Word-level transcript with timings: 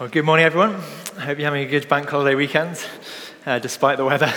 Well, 0.00 0.08
good 0.08 0.24
morning, 0.24 0.44
everyone. 0.44 0.74
I 1.16 1.20
hope 1.20 1.38
you're 1.38 1.44
having 1.44 1.64
a 1.64 1.70
good 1.70 1.88
bank 1.88 2.08
holiday 2.08 2.34
weekend, 2.34 2.84
uh, 3.46 3.60
despite 3.60 3.96
the 3.96 4.04
weather. 4.04 4.32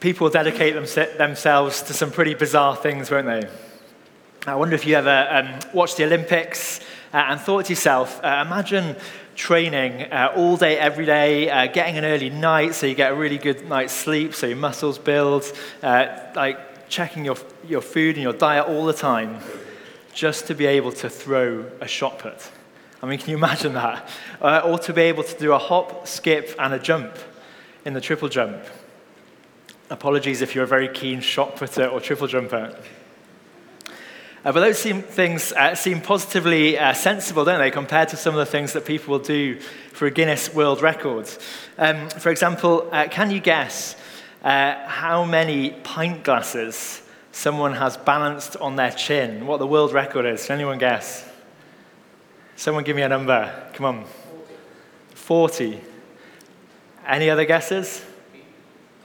People 0.00 0.28
dedicate 0.28 0.74
them, 0.74 0.86
themselves 1.18 1.82
to 1.82 1.94
some 1.94 2.10
pretty 2.10 2.34
bizarre 2.34 2.74
things, 2.74 3.12
won't 3.12 3.26
they? 3.26 3.48
I 4.44 4.56
wonder 4.56 4.74
if 4.74 4.84
you 4.84 4.96
ever 4.96 5.28
um, 5.30 5.60
watched 5.72 5.98
the 5.98 6.04
Olympics 6.04 6.80
uh, 7.14 7.26
and 7.28 7.40
thought 7.40 7.66
to 7.66 7.72
yourself, 7.72 8.18
uh, 8.24 8.42
imagine 8.44 8.96
training 9.36 10.10
uh, 10.10 10.32
all 10.34 10.56
day, 10.56 10.80
every 10.80 11.06
day, 11.06 11.48
uh, 11.48 11.68
getting 11.68 11.96
an 11.96 12.04
early 12.04 12.30
night 12.30 12.74
so 12.74 12.86
you 12.86 12.96
get 12.96 13.12
a 13.12 13.14
really 13.14 13.38
good 13.38 13.68
night's 13.68 13.92
sleep, 13.92 14.34
so 14.34 14.48
your 14.48 14.56
muscles 14.56 14.98
build, 14.98 15.44
uh, 15.80 16.08
like 16.34 16.88
checking 16.88 17.24
your, 17.24 17.36
your 17.68 17.80
food 17.80 18.16
and 18.16 18.24
your 18.24 18.32
diet 18.32 18.66
all 18.66 18.84
the 18.84 18.92
time 18.92 19.40
just 20.16 20.46
to 20.46 20.54
be 20.54 20.64
able 20.64 20.90
to 20.90 21.10
throw 21.10 21.70
a 21.78 21.86
shot 21.86 22.18
put. 22.18 22.50
I 23.02 23.06
mean, 23.06 23.18
can 23.18 23.28
you 23.28 23.36
imagine 23.36 23.74
that? 23.74 24.08
Uh, 24.40 24.62
or 24.64 24.78
to 24.78 24.94
be 24.94 25.02
able 25.02 25.22
to 25.22 25.38
do 25.38 25.52
a 25.52 25.58
hop, 25.58 26.08
skip, 26.08 26.54
and 26.58 26.72
a 26.72 26.78
jump 26.78 27.14
in 27.84 27.92
the 27.92 28.00
triple 28.00 28.30
jump. 28.30 28.56
Apologies 29.90 30.40
if 30.40 30.54
you're 30.54 30.64
a 30.64 30.66
very 30.66 30.88
keen 30.88 31.20
shot 31.20 31.56
putter 31.56 31.86
or 31.86 32.00
triple 32.00 32.26
jumper. 32.26 32.74
Uh, 34.42 34.52
but 34.52 34.60
those 34.60 34.78
seem, 34.78 35.02
things 35.02 35.52
uh, 35.52 35.74
seem 35.74 36.00
positively 36.00 36.78
uh, 36.78 36.94
sensible, 36.94 37.44
don't 37.44 37.58
they, 37.58 37.70
compared 37.70 38.08
to 38.08 38.16
some 38.16 38.34
of 38.34 38.38
the 38.38 38.50
things 38.50 38.72
that 38.72 38.86
people 38.86 39.12
will 39.12 39.18
do 39.24 39.60
for 39.92 40.06
a 40.06 40.10
Guinness 40.10 40.54
World 40.54 40.80
Records. 40.80 41.38
Um, 41.76 42.08
for 42.08 42.30
example, 42.30 42.88
uh, 42.90 43.06
can 43.08 43.30
you 43.30 43.40
guess 43.40 43.96
uh, 44.42 44.76
how 44.86 45.26
many 45.26 45.72
pint 45.84 46.24
glasses 46.24 47.02
someone 47.36 47.74
has 47.74 47.98
balanced 47.98 48.56
on 48.56 48.76
their 48.76 48.90
chin. 48.90 49.46
What 49.46 49.58
the 49.58 49.66
world 49.66 49.92
record 49.92 50.24
is. 50.24 50.46
Can 50.46 50.54
anyone 50.54 50.78
guess? 50.78 51.28
Someone 52.56 52.82
give 52.82 52.96
me 52.96 53.02
a 53.02 53.08
number. 53.10 53.70
Come 53.74 53.84
on. 53.84 54.04
40. 55.10 55.78
Any 57.06 57.28
other 57.28 57.44
guesses? 57.44 58.02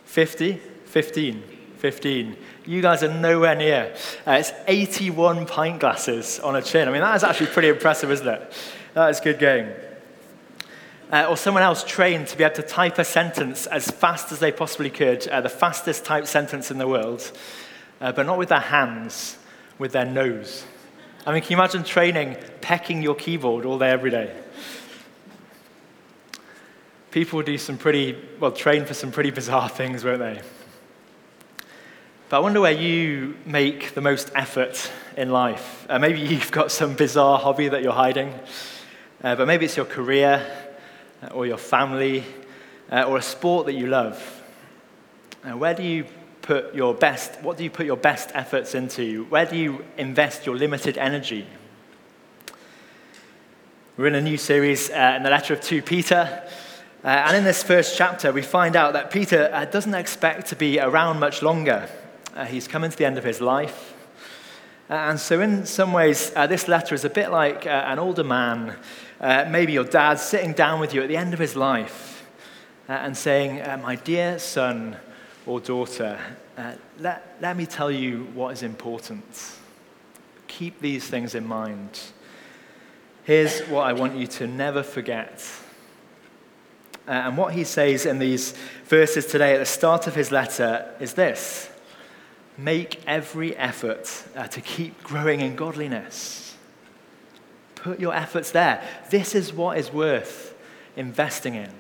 50? 0.05 0.53
15. 0.85 1.43
15. 1.75 2.37
You 2.65 2.81
guys 2.81 3.03
are 3.03 3.13
nowhere 3.13 3.53
near. 3.53 3.93
Uh, 4.25 4.37
it's 4.39 4.53
81 4.65 5.45
pint 5.45 5.81
glasses 5.81 6.39
on 6.39 6.55
a 6.55 6.61
chin. 6.61 6.87
I 6.87 6.91
mean, 6.91 7.01
that 7.01 7.15
is 7.17 7.25
actually 7.25 7.47
pretty 7.47 7.67
impressive, 7.67 8.09
isn't 8.11 8.27
it? 8.27 8.53
That 8.93 9.09
is 9.09 9.19
good 9.19 9.39
going. 9.39 9.67
Uh, 11.11 11.25
or 11.29 11.35
someone 11.35 11.63
else 11.63 11.83
trained 11.83 12.27
to 12.27 12.37
be 12.37 12.45
able 12.45 12.55
to 12.55 12.63
type 12.63 12.97
a 12.97 13.03
sentence 13.03 13.65
as 13.65 13.91
fast 13.91 14.31
as 14.31 14.39
they 14.39 14.53
possibly 14.53 14.89
could, 14.89 15.27
uh, 15.27 15.41
the 15.41 15.49
fastest 15.49 16.05
typed 16.05 16.27
sentence 16.27 16.71
in 16.71 16.77
the 16.77 16.87
world 16.87 17.29
uh, 18.01 18.11
but 18.11 18.25
not 18.25 18.37
with 18.37 18.49
their 18.49 18.59
hands, 18.59 19.37
with 19.77 19.91
their 19.91 20.05
nose. 20.05 20.65
I 21.25 21.31
mean, 21.31 21.43
can 21.43 21.51
you 21.51 21.57
imagine 21.57 21.83
training, 21.83 22.35
pecking 22.61 23.03
your 23.03 23.13
keyboard 23.13 23.63
all 23.63 23.77
day, 23.77 23.91
every 23.91 24.09
day? 24.09 24.35
People 27.11 27.41
do 27.43 27.57
some 27.57 27.77
pretty, 27.77 28.17
well, 28.39 28.51
train 28.51 28.85
for 28.85 28.95
some 28.95 29.11
pretty 29.11 29.29
bizarre 29.29 29.69
things, 29.81 30.03
won't 30.03 30.19
they? 30.19 30.41
But 32.29 32.37
I 32.37 32.39
wonder 32.39 32.61
where 32.61 32.71
you 32.71 33.37
make 33.45 33.93
the 33.93 34.01
most 34.01 34.31
effort 34.33 34.89
in 35.15 35.29
life. 35.29 35.85
Uh, 35.87 35.99
maybe 35.99 36.19
you've 36.21 36.51
got 36.51 36.71
some 36.71 36.95
bizarre 36.95 37.37
hobby 37.37 37.67
that 37.67 37.83
you're 37.83 37.93
hiding, 37.93 38.33
uh, 39.23 39.35
but 39.35 39.45
maybe 39.45 39.65
it's 39.65 39.77
your 39.77 39.85
career 39.85 40.43
uh, 41.21 41.27
or 41.33 41.45
your 41.45 41.57
family 41.57 42.23
uh, 42.91 43.03
or 43.03 43.17
a 43.17 43.21
sport 43.21 43.67
that 43.67 43.73
you 43.73 43.87
love. 43.87 44.41
Uh, 45.43 45.57
where 45.57 45.73
do 45.73 45.83
you 45.83 46.05
put 46.41 46.73
your 46.73 46.93
best, 46.93 47.41
what 47.41 47.57
do 47.57 47.63
you 47.63 47.69
put 47.69 47.85
your 47.85 47.97
best 47.97 48.31
efforts 48.33 48.73
into? 48.75 49.25
Where 49.25 49.45
do 49.45 49.55
you 49.55 49.85
invest 49.97 50.45
your 50.45 50.55
limited 50.55 50.97
energy? 50.97 51.45
We're 53.97 54.07
in 54.07 54.15
a 54.15 54.21
new 54.21 54.37
series 54.37 54.89
uh, 54.89 55.13
in 55.17 55.23
the 55.23 55.29
letter 55.29 55.53
of 55.53 55.61
2 55.61 55.81
Peter. 55.83 56.43
Uh, 57.03 57.07
and 57.07 57.37
in 57.37 57.43
this 57.43 57.61
first 57.61 57.97
chapter, 57.97 58.31
we 58.31 58.41
find 58.41 58.75
out 58.75 58.93
that 58.93 59.11
Peter 59.11 59.49
uh, 59.53 59.65
doesn't 59.65 59.93
expect 59.93 60.47
to 60.47 60.55
be 60.55 60.79
around 60.79 61.19
much 61.19 61.41
longer. 61.41 61.89
Uh, 62.35 62.45
he's 62.45 62.67
coming 62.67 62.89
to 62.89 62.97
the 62.97 63.05
end 63.05 63.17
of 63.17 63.23
his 63.23 63.41
life. 63.41 63.93
Uh, 64.89 64.93
and 64.93 65.19
so, 65.19 65.41
in 65.41 65.65
some 65.65 65.93
ways, 65.93 66.31
uh, 66.35 66.47
this 66.47 66.67
letter 66.67 66.95
is 66.95 67.05
a 67.05 67.09
bit 67.09 67.31
like 67.31 67.65
an 67.65 67.99
older 67.99 68.23
man, 68.23 68.75
maybe 69.49 69.73
your 69.73 69.83
dad, 69.83 70.15
sitting 70.15 70.53
down 70.53 70.79
with 70.79 70.93
you 70.93 71.01
at 71.01 71.07
the 71.07 71.17
end 71.17 71.33
of 71.33 71.39
his 71.39 71.55
life 71.55 72.25
and 72.87 73.15
saying, 73.15 73.57
My 73.81 73.95
dear 73.95 74.39
son, 74.39 74.97
or 75.45 75.59
daughter, 75.59 76.19
uh, 76.57 76.73
let, 76.99 77.37
let 77.41 77.57
me 77.57 77.65
tell 77.65 77.91
you 77.91 78.27
what 78.33 78.53
is 78.53 78.63
important. 78.63 79.23
Keep 80.47 80.81
these 80.81 81.07
things 81.07 81.35
in 81.35 81.47
mind. 81.47 81.99
Here's 83.23 83.61
what 83.61 83.87
I 83.87 83.93
want 83.93 84.15
you 84.15 84.27
to 84.27 84.47
never 84.47 84.83
forget. 84.83 85.43
Uh, 87.07 87.11
and 87.11 87.37
what 87.37 87.53
he 87.53 87.63
says 87.63 88.05
in 88.05 88.19
these 88.19 88.53
verses 88.85 89.25
today 89.25 89.55
at 89.55 89.59
the 89.59 89.65
start 89.65 90.07
of 90.07 90.15
his 90.15 90.31
letter 90.31 90.93
is 90.99 91.13
this 91.13 91.69
Make 92.57 93.01
every 93.07 93.55
effort 93.57 94.25
uh, 94.35 94.47
to 94.47 94.61
keep 94.61 95.01
growing 95.03 95.41
in 95.41 95.55
godliness. 95.55 96.55
Put 97.75 97.99
your 97.99 98.13
efforts 98.13 98.51
there. 98.51 98.87
This 99.09 99.33
is 99.33 99.51
what 99.51 99.77
is 99.77 99.91
worth 99.91 100.55
investing 100.95 101.55
in. 101.55 101.71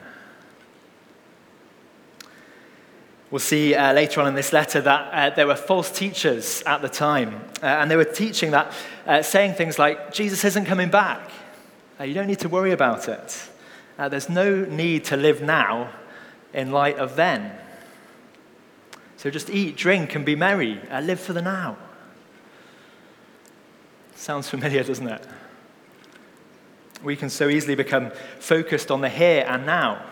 We'll 3.31 3.39
see 3.39 3.73
uh, 3.73 3.93
later 3.93 4.19
on 4.19 4.27
in 4.27 4.35
this 4.35 4.51
letter 4.51 4.81
that 4.81 5.13
uh, 5.13 5.33
there 5.33 5.47
were 5.47 5.55
false 5.55 5.89
teachers 5.89 6.61
at 6.65 6.81
the 6.81 6.89
time, 6.89 7.35
uh, 7.63 7.65
and 7.65 7.89
they 7.89 7.95
were 7.95 8.03
teaching 8.03 8.51
that, 8.51 8.73
uh, 9.07 9.21
saying 9.21 9.53
things 9.53 9.79
like, 9.79 10.13
Jesus 10.13 10.43
isn't 10.43 10.65
coming 10.65 10.89
back. 10.89 11.31
Uh, 11.97 12.03
you 12.03 12.13
don't 12.13 12.27
need 12.27 12.39
to 12.39 12.49
worry 12.49 12.73
about 12.73 13.07
it. 13.07 13.49
Uh, 13.97 14.09
there's 14.09 14.27
no 14.27 14.65
need 14.65 15.05
to 15.05 15.15
live 15.15 15.41
now 15.41 15.91
in 16.53 16.71
light 16.71 16.97
of 16.97 17.15
then. 17.15 17.53
So 19.15 19.29
just 19.29 19.49
eat, 19.49 19.77
drink, 19.77 20.13
and 20.13 20.25
be 20.25 20.35
merry. 20.35 20.81
live 21.01 21.19
for 21.21 21.31
the 21.31 21.41
now. 21.41 21.77
Sounds 24.15 24.49
familiar, 24.49 24.83
doesn't 24.83 25.07
it? 25.07 25.25
We 27.01 27.15
can 27.15 27.29
so 27.29 27.47
easily 27.47 27.75
become 27.75 28.11
focused 28.39 28.91
on 28.91 28.99
the 28.99 29.09
here 29.09 29.45
and 29.47 29.65
now 29.65 30.03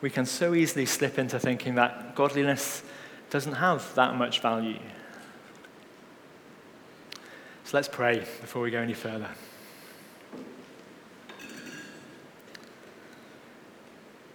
we 0.00 0.10
can 0.10 0.24
so 0.24 0.54
easily 0.54 0.86
slip 0.86 1.18
into 1.18 1.38
thinking 1.38 1.74
that 1.74 2.14
godliness 2.14 2.82
doesn't 3.28 3.54
have 3.54 3.94
that 3.94 4.14
much 4.16 4.40
value. 4.40 4.78
So 7.64 7.76
let's 7.76 7.88
pray 7.88 8.18
before 8.18 8.62
we 8.62 8.70
go 8.70 8.80
any 8.80 8.94
further. 8.94 9.28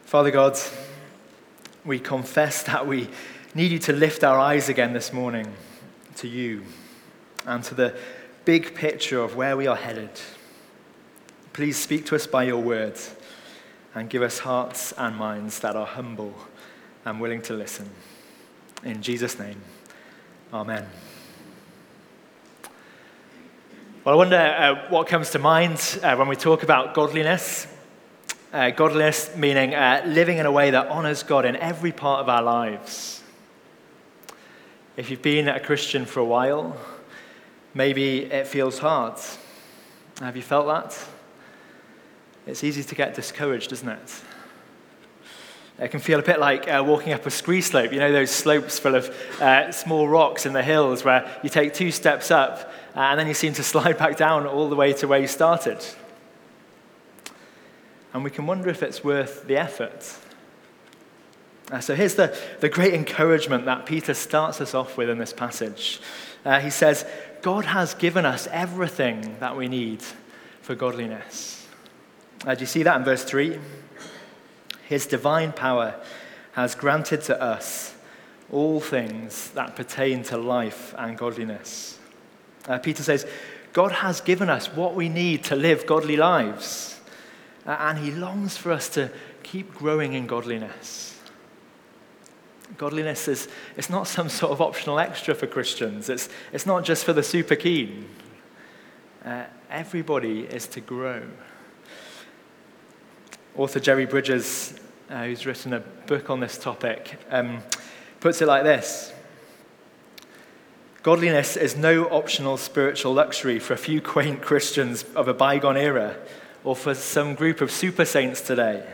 Father 0.06 0.32
God, 0.32 0.58
we 1.84 2.00
confess 2.00 2.64
that 2.64 2.88
we 2.88 3.10
need 3.54 3.72
you 3.72 3.80
to 3.80 3.94
lift 3.94 4.24
our 4.24 4.40
eyes 4.40 4.70
again 4.70 4.94
this 4.94 5.12
morning 5.12 5.52
to 6.18 6.28
you 6.28 6.64
and 7.46 7.64
to 7.64 7.76
the 7.76 7.98
big 8.46 8.76
picture 8.76 9.22
of 9.22 9.36
where 9.36 9.58
we 9.58 9.68
are 9.68 9.76
headed. 9.76 10.12
Please 11.52 11.78
speak 11.78 12.06
to 12.06 12.16
us 12.16 12.28
by 12.28 12.44
your 12.44 12.62
words 12.62 13.16
and 13.96 14.10
give 14.10 14.22
us 14.22 14.40
hearts 14.40 14.92
and 14.98 15.16
minds 15.16 15.60
that 15.60 15.76
are 15.76 15.86
humble 15.86 16.36
and 17.06 17.20
willing 17.20 17.42
to 17.44 17.54
listen. 17.54 17.90
In 18.84 19.02
Jesus' 19.02 19.40
name, 19.40 19.62
Amen. 20.54 20.86
Well, 24.04 24.14
I 24.14 24.18
wonder 24.18 24.38
uh, 24.38 24.90
what 24.90 25.08
comes 25.08 25.32
to 25.32 25.40
mind 25.40 26.00
uh, 26.04 26.16
when 26.16 26.28
we 26.28 26.36
talk 26.36 26.62
about 26.62 26.94
godliness. 26.94 27.68
Uh, 28.54 28.70
godliness 28.70 29.36
meaning 29.36 29.74
uh, 29.74 30.04
living 30.06 30.38
in 30.38 30.46
a 30.46 30.52
way 30.52 30.70
that 30.70 30.88
honors 30.88 31.24
God 31.24 31.44
in 31.44 31.56
every 31.56 31.92
part 31.92 32.22
of 32.22 32.30
our 32.30 32.44
lives. 32.44 33.24
If 34.96 35.10
you've 35.10 35.24
been 35.24 35.50
a 35.50 35.60
Christian 35.60 36.06
for 36.06 36.20
a 36.20 36.26
while, 36.26 36.78
maybe 37.74 38.26
it 38.26 38.48
feels 38.48 38.78
hard. 38.78 39.20
Have 40.20 40.36
you 40.36 40.44
felt 40.44 40.68
that? 40.68 41.15
It's 42.46 42.64
easy 42.64 42.84
to 42.84 42.96
get 42.96 43.16
discouraged, 43.16 43.72
isn't 43.72 43.90
it? 43.90 44.22
It 45.78 45.90
can 45.90 46.00
feel 46.00 46.20
a 46.20 46.24
bit 46.24 46.40
like 46.40 46.70
uh, 46.70 46.84
walking 46.86 47.12
up 47.12 47.26
a 47.26 47.30
scree 47.30 47.60
slope. 47.60 47.92
You 47.92 48.00
know, 48.00 48.12
those 48.12 48.32
slopes 48.32 48.80
full 48.80 48.96
of 48.96 49.10
uh, 49.42 49.72
small 49.74 50.08
rocks 50.08 50.46
in 50.46 50.54
the 50.54 50.64
hills 50.64 51.04
where 51.04 51.30
you 51.44 51.50
take 51.50 51.74
two 51.74 51.92
steps 51.92 52.32
up 52.32 52.72
uh, 52.96 53.00
and 53.00 53.20
then 53.20 53.28
you 53.28 53.34
seem 53.34 53.54
to 53.54 53.64
slide 53.64 53.98
back 53.98 54.16
down 54.16 54.48
all 54.48 54.70
the 54.70 54.76
way 54.76 54.94
to 54.94 55.08
where 55.08 55.20
you 55.20 55.28
started. 55.28 55.84
And 58.14 58.24
we 58.24 58.30
can 58.30 58.48
wonder 58.48 58.70
if 58.70 58.82
it's 58.82 59.04
worth 59.04 59.46
the 59.48 59.58
effort. 59.58 60.18
Uh, 61.72 61.82
so 61.82 61.94
here's 61.96 62.16
the, 62.16 62.38
the 62.62 62.70
great 62.70 62.94
encouragement 62.94 63.66
that 63.66 63.86
Peter 63.86 64.14
starts 64.14 64.62
us 64.62 64.74
off 64.74 64.96
with 64.96 65.10
in 65.10 65.18
this 65.18 65.34
passage. 65.34 66.00
Uh, 66.46 66.60
he 66.62 66.70
says, 66.70 67.06
God 67.42 67.66
has 67.66 67.94
given 67.96 68.26
us 68.26 68.48
everything 68.52 69.36
that 69.40 69.58
we 69.58 69.68
need 69.68 70.02
for 70.62 70.76
godliness. 70.76 71.65
Uh, 72.46 72.54
do 72.54 72.62
you 72.62 72.68
see 72.68 72.84
that 72.84 72.98
in 72.98 73.04
verse 73.04 73.24
3? 73.24 73.60
His 74.88 75.08
divine 75.08 75.52
power 75.52 75.96
has 76.52 76.76
granted 76.76 77.22
to 77.24 77.42
us 77.42 77.96
all 78.52 78.80
things 78.80 79.50
that 79.52 79.76
pertain 79.76 80.22
to 80.24 80.38
life 80.38 80.94
and 80.98 81.18
godliness. 81.18 81.98
Uh, 82.68 82.78
Peter 82.78 83.02
says, 83.02 83.26
God 83.74 83.92
has 83.92 84.22
given 84.22 84.50
us 84.50 84.68
what 84.68 84.96
we 84.96 85.10
need 85.10 85.44
to 85.46 85.56
live 85.56 85.88
godly 85.88 86.16
lives. 86.16 87.02
Uh, 87.66 87.76
and 87.80 87.98
He 87.98 88.12
longs 88.12 88.58
for 88.58 88.72
us 88.72 88.90
to 88.90 89.12
keep 89.42 89.74
growing 89.74 90.14
in 90.14 90.28
godliness. 90.28 91.20
Godliness 92.78 93.28
is 93.28 93.48
it's 93.76 93.90
not 93.90 94.08
some 94.08 94.30
sort 94.30 94.52
of 94.52 94.62
optional 94.62 95.00
extra 95.00 95.34
for 95.34 95.48
Christians, 95.48 96.10
it's, 96.10 96.30
it's 96.54 96.66
not 96.66 96.84
just 96.84 97.06
for 97.06 97.14
the 97.14 97.24
super 97.24 97.56
keen. 97.56 98.08
Uh, 99.24 99.46
everybody 99.72 100.42
is 100.42 100.68
to 100.68 100.80
grow. 100.80 101.24
Author 103.58 103.80
Jerry 103.80 104.06
Bridges, 104.06 104.74
uh, 105.10 105.24
who's 105.24 105.46
written 105.46 105.72
a 105.72 105.80
book 105.80 106.30
on 106.30 106.42
this 106.42 106.58
topic, 106.58 107.18
um, 107.30 107.60
puts 108.20 108.42
it 108.42 108.48
like 108.48 108.64
this 108.64 109.14
Godliness 111.04 111.56
is 111.56 111.78
no 111.78 112.06
optional 112.10 112.58
spiritual 112.58 113.14
luxury 113.14 113.60
for 113.60 113.74
a 113.74 113.78
few 113.78 114.02
quaint 114.02 114.42
Christians 114.42 115.06
of 115.16 115.28
a 115.28 115.34
bygone 115.34 115.78
era 115.78 116.18
or 116.66 116.76
for 116.76 116.94
some 116.96 117.36
group 117.36 117.62
of 117.62 117.72
super 117.72 118.04
saints 118.04 118.42
today. 118.42 118.86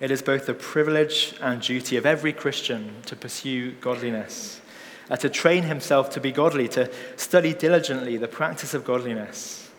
It 0.00 0.10
is 0.10 0.20
both 0.20 0.44
the 0.44 0.52
privilege 0.52 1.34
and 1.40 1.62
duty 1.62 1.96
of 1.96 2.04
every 2.04 2.34
Christian 2.34 2.92
to 3.06 3.16
pursue 3.16 3.72
godliness, 3.80 4.60
uh, 5.08 5.16
to 5.16 5.30
train 5.30 5.62
himself 5.62 6.10
to 6.10 6.20
be 6.20 6.30
godly, 6.30 6.68
to 6.68 6.90
study 7.16 7.54
diligently 7.54 8.18
the 8.18 8.28
practice 8.28 8.74
of 8.74 8.84
godliness. 8.84 9.70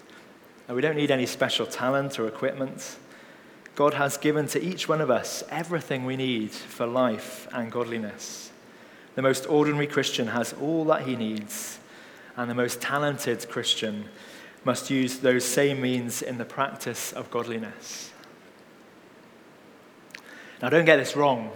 Uh, 0.67 0.73
we 0.73 0.81
don't 0.81 0.95
need 0.95 1.11
any 1.11 1.27
special 1.27 1.67
talent 1.67 2.17
or 2.17 2.27
equipment. 2.27 2.97
God 3.77 3.93
has 3.93 4.17
given 4.17 4.47
to 4.47 4.63
each 4.63 4.89
one 4.89 5.01
of 5.01 5.11
us 5.11 5.43
everything 5.51 6.03
we 6.03 6.15
need 6.15 6.49
for 6.49 6.87
life 6.87 7.47
and 7.51 7.71
godliness. 7.71 8.51
The 9.13 9.21
most 9.21 9.45
ordinary 9.45 9.85
Christian 9.85 10.29
has 10.29 10.51
all 10.53 10.83
that 10.85 11.03
he 11.03 11.15
needs, 11.15 11.77
and 12.35 12.49
the 12.49 12.55
most 12.55 12.81
talented 12.81 13.47
Christian 13.47 14.05
must 14.63 14.89
use 14.89 15.19
those 15.19 15.45
same 15.45 15.79
means 15.79 16.23
in 16.23 16.39
the 16.39 16.43
practice 16.43 17.13
of 17.13 17.29
godliness. 17.29 18.11
Now, 20.59 20.69
don't 20.69 20.85
get 20.85 20.97
this 20.97 21.15
wrong. 21.15 21.51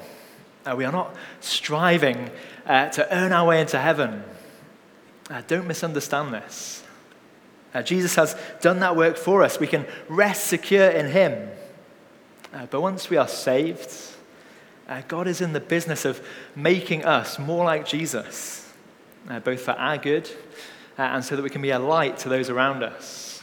Uh, 0.64 0.76
we 0.78 0.86
are 0.86 0.92
not 0.92 1.16
striving 1.40 2.30
uh, 2.68 2.90
to 2.90 3.16
earn 3.18 3.32
our 3.32 3.48
way 3.48 3.62
into 3.62 3.80
heaven. 3.80 4.24
Uh, 5.28 5.42
don't 5.48 5.66
misunderstand 5.66 6.36
this. 6.36 6.84
Uh, 7.74 7.82
Jesus 7.82 8.14
has 8.14 8.36
done 8.62 8.80
that 8.82 8.96
work 8.96 9.18
for 9.18 9.42
us. 9.42 9.60
We 9.60 9.66
can 9.66 9.88
rest 10.08 10.46
secure 10.46 10.88
in 10.88 11.08
Him. 11.08 11.50
Uh, 12.54 12.66
but 12.70 12.82
once 12.82 13.10
we 13.10 13.18
are 13.18 13.28
saved, 13.28 13.92
uh, 14.90 15.02
God 15.08 15.28
is 15.28 15.42
in 15.42 15.54
the 15.54 15.60
business 15.60 16.04
of 16.04 16.26
making 16.56 17.06
us 17.06 17.40
more 17.40 17.64
like 17.64 17.86
Jesus, 17.86 18.72
uh, 19.30 19.40
both 19.40 19.62
for 19.62 19.72
our 19.72 19.98
good 19.98 20.30
uh, 20.98 21.04
and 21.04 21.24
so 21.24 21.36
that 21.36 21.42
we 21.42 21.50
can 21.50 21.62
be 21.62 21.72
a 21.72 21.80
light 21.80 22.18
to 22.20 22.30
those 22.30 22.50
around 22.50 22.84
us. 22.84 23.42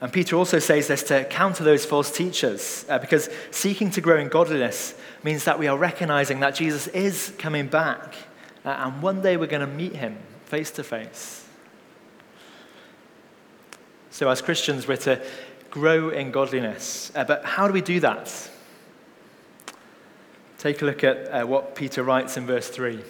And 0.00 0.12
Peter 0.12 0.36
also 0.36 0.58
says 0.58 0.88
this 0.88 1.02
to 1.04 1.24
counter 1.24 1.64
those 1.64 1.84
false 1.84 2.10
teachers, 2.10 2.84
uh, 2.88 2.98
because 2.98 3.30
seeking 3.50 3.90
to 3.92 4.00
grow 4.00 4.18
in 4.18 4.28
godliness 4.28 4.94
means 5.22 5.44
that 5.44 5.58
we 5.58 5.68
are 5.68 5.76
recognizing 5.76 6.40
that 6.40 6.54
Jesus 6.54 6.86
is 6.88 7.32
coming 7.38 7.66
back, 7.66 8.14
uh, 8.64 8.70
and 8.70 9.00
one 9.00 9.22
day 9.22 9.36
we're 9.36 9.46
going 9.46 9.66
to 9.66 9.74
meet 9.74 9.96
him 9.96 10.18
face 10.44 10.70
to 10.72 10.84
face. 10.84 11.46
So, 14.10 14.28
as 14.30 14.40
Christians, 14.40 14.86
we're 14.88 14.96
to 14.98 15.24
grow 15.76 16.08
in 16.08 16.30
godliness. 16.30 17.12
Uh, 17.14 17.22
but 17.22 17.44
how 17.44 17.66
do 17.66 17.74
we 17.74 17.82
do 17.82 18.00
that? 18.00 18.50
Take 20.56 20.80
a 20.80 20.86
look 20.86 21.04
at 21.04 21.18
uh, 21.28 21.46
what 21.46 21.74
Peter 21.74 22.02
writes 22.02 22.38
in 22.38 22.46
verse 22.46 22.70
3. 22.70 23.02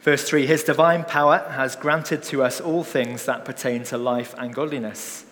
Verse 0.00 0.26
3 0.26 0.46
His 0.46 0.64
divine 0.64 1.04
power 1.04 1.46
has 1.50 1.76
granted 1.76 2.22
to 2.22 2.42
us 2.42 2.62
all 2.62 2.82
things 2.82 3.26
that 3.26 3.44
pertain 3.44 3.84
to 3.84 3.98
life 3.98 4.34
and 4.38 4.54
godliness 4.54 5.26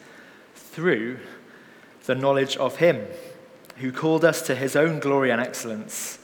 through 0.54 1.18
the 2.04 2.14
knowledge 2.14 2.58
of 2.58 2.76
Him 2.76 3.06
who 3.78 3.90
called 3.90 4.22
us 4.22 4.42
to 4.42 4.54
His 4.54 4.76
own 4.76 5.00
glory 5.00 5.30
and 5.30 5.40
excellence, 5.40 6.18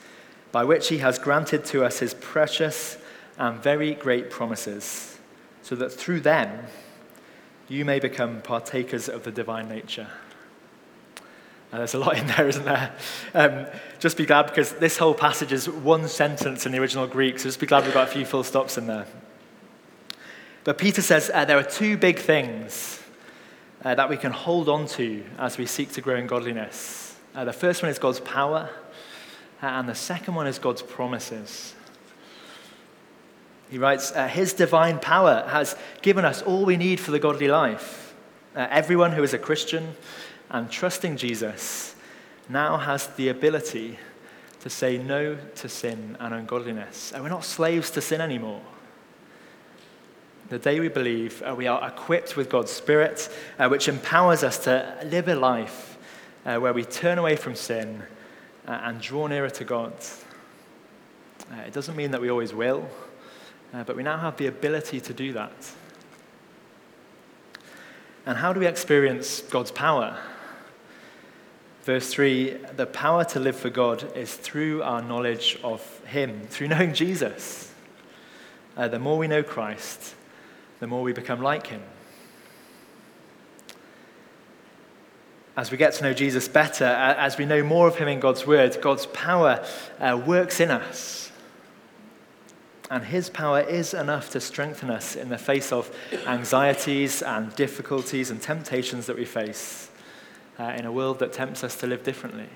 by 0.52 0.64
which 0.64 0.88
He 0.88 0.98
has 0.98 1.18
granted 1.18 1.64
to 1.66 1.82
us 1.82 2.00
His 2.00 2.12
precious 2.12 2.98
and 3.38 3.62
very 3.62 3.94
great 3.94 4.28
promises, 4.28 5.18
so 5.62 5.74
that 5.76 5.90
through 5.90 6.20
them, 6.20 6.66
you 7.70 7.84
may 7.84 8.00
become 8.00 8.42
partakers 8.42 9.08
of 9.08 9.22
the 9.22 9.30
divine 9.30 9.68
nature. 9.68 10.08
And 11.72 11.78
there's 11.78 11.94
a 11.94 11.98
lot 11.98 12.18
in 12.18 12.26
there, 12.26 12.48
isn't 12.48 12.64
there? 12.64 12.92
Um, 13.32 13.66
just 14.00 14.16
be 14.16 14.26
glad 14.26 14.48
because 14.48 14.72
this 14.72 14.98
whole 14.98 15.14
passage 15.14 15.52
is 15.52 15.68
one 15.68 16.08
sentence 16.08 16.66
in 16.66 16.72
the 16.72 16.78
original 16.78 17.06
Greek, 17.06 17.38
so 17.38 17.44
just 17.44 17.60
be 17.60 17.66
glad 17.66 17.84
we've 17.84 17.94
got 17.94 18.08
a 18.08 18.10
few 18.10 18.26
full 18.26 18.42
stops 18.42 18.76
in 18.76 18.88
there. 18.88 19.06
But 20.64 20.78
Peter 20.78 21.00
says 21.00 21.30
uh, 21.32 21.44
there 21.44 21.58
are 21.58 21.62
two 21.62 21.96
big 21.96 22.18
things 22.18 23.00
uh, 23.84 23.94
that 23.94 24.10
we 24.10 24.16
can 24.16 24.32
hold 24.32 24.68
on 24.68 24.86
to 24.88 25.24
as 25.38 25.56
we 25.56 25.64
seek 25.64 25.92
to 25.92 26.00
grow 26.00 26.16
in 26.16 26.26
godliness. 26.26 27.16
Uh, 27.36 27.44
the 27.44 27.52
first 27.52 27.82
one 27.82 27.90
is 27.90 28.00
God's 28.00 28.20
power, 28.20 28.68
uh, 29.62 29.66
and 29.66 29.88
the 29.88 29.94
second 29.94 30.34
one 30.34 30.48
is 30.48 30.58
God's 30.58 30.82
promises. 30.82 31.76
He 33.70 33.78
writes, 33.78 34.10
uh, 34.12 34.26
His 34.26 34.52
divine 34.52 34.98
power 34.98 35.46
has 35.48 35.76
given 36.02 36.24
us 36.24 36.42
all 36.42 36.64
we 36.64 36.76
need 36.76 36.98
for 36.98 37.12
the 37.12 37.20
godly 37.20 37.46
life. 37.46 38.14
Uh, 38.54 38.66
everyone 38.68 39.12
who 39.12 39.22
is 39.22 39.32
a 39.32 39.38
Christian 39.38 39.94
and 40.50 40.68
trusting 40.68 41.16
Jesus 41.16 41.94
now 42.48 42.76
has 42.76 43.06
the 43.08 43.28
ability 43.28 43.96
to 44.60 44.68
say 44.68 44.98
no 44.98 45.38
to 45.54 45.68
sin 45.68 46.16
and 46.18 46.34
ungodliness. 46.34 47.12
And 47.12 47.22
we're 47.22 47.30
not 47.30 47.44
slaves 47.44 47.90
to 47.92 48.00
sin 48.00 48.20
anymore. 48.20 48.60
The 50.48 50.58
day 50.58 50.80
we 50.80 50.88
believe, 50.88 51.40
uh, 51.42 51.54
we 51.54 51.68
are 51.68 51.86
equipped 51.86 52.36
with 52.36 52.50
God's 52.50 52.72
Spirit, 52.72 53.28
uh, 53.56 53.68
which 53.68 53.86
empowers 53.86 54.42
us 54.42 54.58
to 54.64 54.98
live 55.04 55.28
a 55.28 55.36
life 55.36 55.96
uh, 56.44 56.58
where 56.58 56.72
we 56.72 56.84
turn 56.84 57.18
away 57.18 57.36
from 57.36 57.54
sin 57.54 58.02
uh, 58.66 58.80
and 58.82 59.00
draw 59.00 59.28
nearer 59.28 59.50
to 59.50 59.64
God. 59.64 59.92
It 61.66 61.72
doesn't 61.72 61.94
mean 61.94 62.10
that 62.10 62.20
we 62.20 62.30
always 62.30 62.52
will. 62.52 62.88
Uh, 63.72 63.84
but 63.84 63.96
we 63.96 64.02
now 64.02 64.18
have 64.18 64.36
the 64.36 64.46
ability 64.46 65.00
to 65.00 65.14
do 65.14 65.32
that. 65.32 65.72
And 68.26 68.36
how 68.38 68.52
do 68.52 68.60
we 68.60 68.66
experience 68.66 69.40
God's 69.42 69.70
power? 69.70 70.18
Verse 71.84 72.12
3 72.12 72.58
the 72.76 72.86
power 72.86 73.24
to 73.26 73.40
live 73.40 73.56
for 73.56 73.70
God 73.70 74.16
is 74.16 74.34
through 74.34 74.82
our 74.82 75.02
knowledge 75.02 75.58
of 75.62 75.82
Him, 76.06 76.42
through 76.48 76.68
knowing 76.68 76.94
Jesus. 76.94 77.72
Uh, 78.76 78.88
the 78.88 78.98
more 78.98 79.18
we 79.18 79.28
know 79.28 79.42
Christ, 79.42 80.14
the 80.78 80.86
more 80.86 81.02
we 81.02 81.12
become 81.12 81.40
like 81.40 81.68
Him. 81.68 81.82
As 85.56 85.70
we 85.70 85.76
get 85.76 85.94
to 85.94 86.04
know 86.04 86.14
Jesus 86.14 86.48
better, 86.48 86.84
as 86.84 87.36
we 87.36 87.44
know 87.44 87.62
more 87.62 87.88
of 87.88 87.96
Him 87.96 88.08
in 88.08 88.20
God's 88.20 88.46
Word, 88.46 88.78
God's 88.80 89.06
power 89.06 89.64
uh, 89.98 90.20
works 90.24 90.60
in 90.60 90.70
us. 90.70 91.29
And 92.90 93.04
His 93.04 93.30
power 93.30 93.60
is 93.60 93.94
enough 93.94 94.30
to 94.30 94.40
strengthen 94.40 94.90
us 94.90 95.14
in 95.14 95.28
the 95.28 95.38
face 95.38 95.70
of 95.70 95.94
anxieties 96.26 97.22
and 97.22 97.54
difficulties 97.54 98.30
and 98.30 98.42
temptations 98.42 99.06
that 99.06 99.16
we 99.16 99.24
face 99.24 99.90
uh, 100.58 100.74
in 100.76 100.84
a 100.84 100.92
world 100.92 101.20
that 101.20 101.32
tempts 101.32 101.62
us 101.62 101.76
to 101.76 101.86
live 101.86 102.02
differently. 102.02 102.48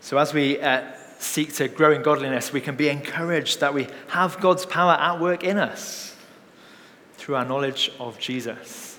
So, 0.00 0.18
as 0.18 0.34
we 0.34 0.60
uh, 0.60 0.82
seek 1.18 1.54
to 1.54 1.68
grow 1.68 1.92
in 1.92 2.02
godliness, 2.02 2.52
we 2.52 2.60
can 2.60 2.74
be 2.74 2.88
encouraged 2.88 3.60
that 3.60 3.72
we 3.72 3.86
have 4.08 4.40
God's 4.40 4.66
power 4.66 4.92
at 4.92 5.20
work 5.20 5.44
in 5.44 5.58
us 5.58 6.16
through 7.14 7.36
our 7.36 7.44
knowledge 7.44 7.92
of 8.00 8.18
Jesus. 8.18 8.98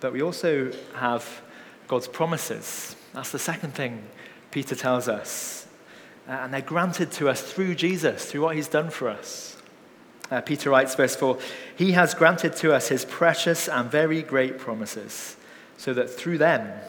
But 0.00 0.12
we 0.12 0.22
also 0.22 0.72
have 0.94 1.40
God's 1.86 2.08
promises. 2.08 2.96
That's 3.14 3.30
the 3.30 3.38
second 3.38 3.74
thing 3.74 4.04
Peter 4.50 4.74
tells 4.74 5.08
us 5.08 5.65
and 6.26 6.52
they're 6.52 6.60
granted 6.60 7.12
to 7.12 7.28
us 7.28 7.40
through 7.40 7.74
Jesus, 7.74 8.30
through 8.30 8.42
what 8.42 8.56
he's 8.56 8.68
done 8.68 8.90
for 8.90 9.08
us. 9.08 9.56
Uh, 10.30 10.40
Peter 10.40 10.70
writes, 10.70 10.94
verse 10.94 11.14
4 11.14 11.38
He 11.76 11.92
has 11.92 12.14
granted 12.14 12.56
to 12.56 12.74
us 12.74 12.88
his 12.88 13.04
precious 13.04 13.68
and 13.68 13.90
very 13.90 14.22
great 14.22 14.58
promises, 14.58 15.36
so 15.76 15.94
that 15.94 16.10
through 16.10 16.38
them 16.38 16.80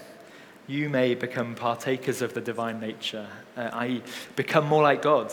you 0.66 0.90
may 0.90 1.16
become 1.16 1.56
partakers 1.56 2.22
of 2.22 2.34
the 2.34 2.42
divine 2.42 2.80
nature, 2.80 3.28
uh, 3.56 3.70
i.e., 3.74 4.04
become 4.36 4.66
more 4.66 4.84
like 4.84 5.02
God. 5.02 5.32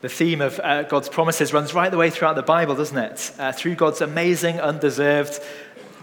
The 0.00 0.08
theme 0.08 0.40
of 0.40 0.60
uh, 0.62 0.82
God's 0.84 1.08
promises 1.08 1.52
runs 1.52 1.74
right 1.74 1.90
the 1.90 1.96
way 1.96 2.10
throughout 2.10 2.36
the 2.36 2.42
Bible, 2.42 2.74
doesn't 2.74 2.98
it? 2.98 3.32
Uh, 3.38 3.52
through 3.52 3.76
God's 3.76 4.00
amazing, 4.00 4.60
undeserved 4.60 5.40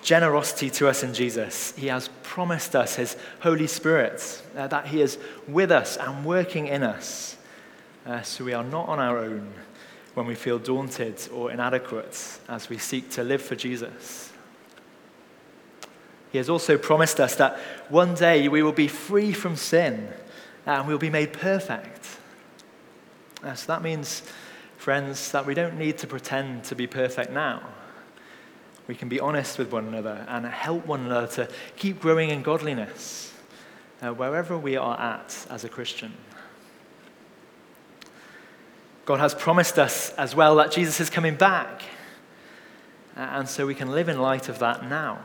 generosity 0.03 0.69
to 0.69 0.87
us 0.87 1.01
in 1.01 1.13
Jesus. 1.13 1.73
He 1.75 1.87
has 1.87 2.09
promised 2.21 2.75
us 2.75 2.95
His 2.95 3.15
Holy 3.39 3.67
Spirit, 3.67 4.43
uh, 4.55 4.67
that 4.67 4.87
He 4.87 5.01
is 5.01 5.17
with 5.47 5.71
us 5.71 5.97
and 5.97 6.25
working 6.25 6.67
in 6.67 6.83
us. 6.83 7.37
Uh, 8.05 8.21
so 8.21 8.43
we 8.43 8.53
are 8.53 8.63
not 8.63 8.89
on 8.89 8.99
our 8.99 9.17
own 9.17 9.51
when 10.13 10.27
we 10.27 10.35
feel 10.35 10.59
daunted 10.59 11.15
or 11.33 11.51
inadequate 11.51 12.39
as 12.47 12.69
we 12.69 12.77
seek 12.77 13.09
to 13.11 13.23
live 13.23 13.41
for 13.41 13.55
Jesus. 13.55 14.31
He 16.31 16.37
has 16.37 16.49
also 16.49 16.77
promised 16.77 17.19
us 17.19 17.35
that 17.35 17.59
one 17.89 18.15
day 18.15 18.47
we 18.47 18.61
will 18.63 18.73
be 18.73 18.87
free 18.87 19.33
from 19.33 19.55
sin 19.55 20.09
and 20.65 20.87
we 20.87 20.93
will 20.93 20.99
be 20.99 21.09
made 21.09 21.31
perfect. 21.31 22.07
Uh, 23.43 23.53
so 23.53 23.67
that 23.67 23.81
means, 23.81 24.23
friends, 24.77 25.31
that 25.31 25.45
we 25.45 25.53
don't 25.53 25.77
need 25.77 25.97
to 25.99 26.07
pretend 26.07 26.63
to 26.65 26.75
be 26.75 26.87
perfect 26.87 27.31
now. 27.31 27.61
We 28.87 28.95
can 28.95 29.07
be 29.07 29.19
honest 29.19 29.57
with 29.57 29.71
one 29.71 29.87
another 29.87 30.25
and 30.27 30.45
help 30.45 30.85
one 30.85 31.05
another 31.05 31.27
to 31.27 31.49
keep 31.75 32.01
growing 32.01 32.29
in 32.29 32.41
godliness 32.41 33.33
uh, 34.01 34.13
wherever 34.13 34.57
we 34.57 34.75
are 34.75 34.99
at 34.99 35.47
as 35.49 35.63
a 35.63 35.69
Christian. 35.69 36.13
God 39.05 39.19
has 39.19 39.33
promised 39.33 39.79
us 39.79 40.11
as 40.11 40.35
well 40.35 40.55
that 40.57 40.71
Jesus 40.71 40.99
is 40.99 41.09
coming 41.09 41.35
back. 41.35 41.81
And 43.15 43.47
so 43.47 43.67
we 43.67 43.75
can 43.75 43.91
live 43.91 44.09
in 44.09 44.19
light 44.19 44.49
of 44.49 44.59
that 44.59 44.89
now. 44.89 45.19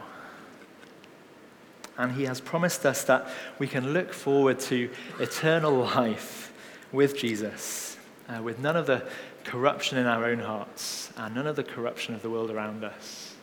And 1.96 2.12
He 2.12 2.24
has 2.24 2.40
promised 2.40 2.84
us 2.86 3.04
that 3.04 3.28
we 3.58 3.66
can 3.66 3.92
look 3.92 4.12
forward 4.12 4.60
to 4.60 4.90
eternal 5.18 5.72
life 5.96 6.52
with 6.92 7.16
Jesus, 7.16 7.96
uh, 8.28 8.42
with 8.42 8.58
none 8.58 8.76
of 8.76 8.86
the 8.86 9.04
corruption 9.44 9.98
in 9.98 10.06
our 10.06 10.24
own 10.26 10.40
hearts 10.40 11.10
and 11.16 11.34
none 11.34 11.46
of 11.46 11.56
the 11.56 11.64
corruption 11.64 12.14
of 12.14 12.22
the 12.22 12.30
world 12.30 12.50
around 12.50 12.84
us. 12.84 13.34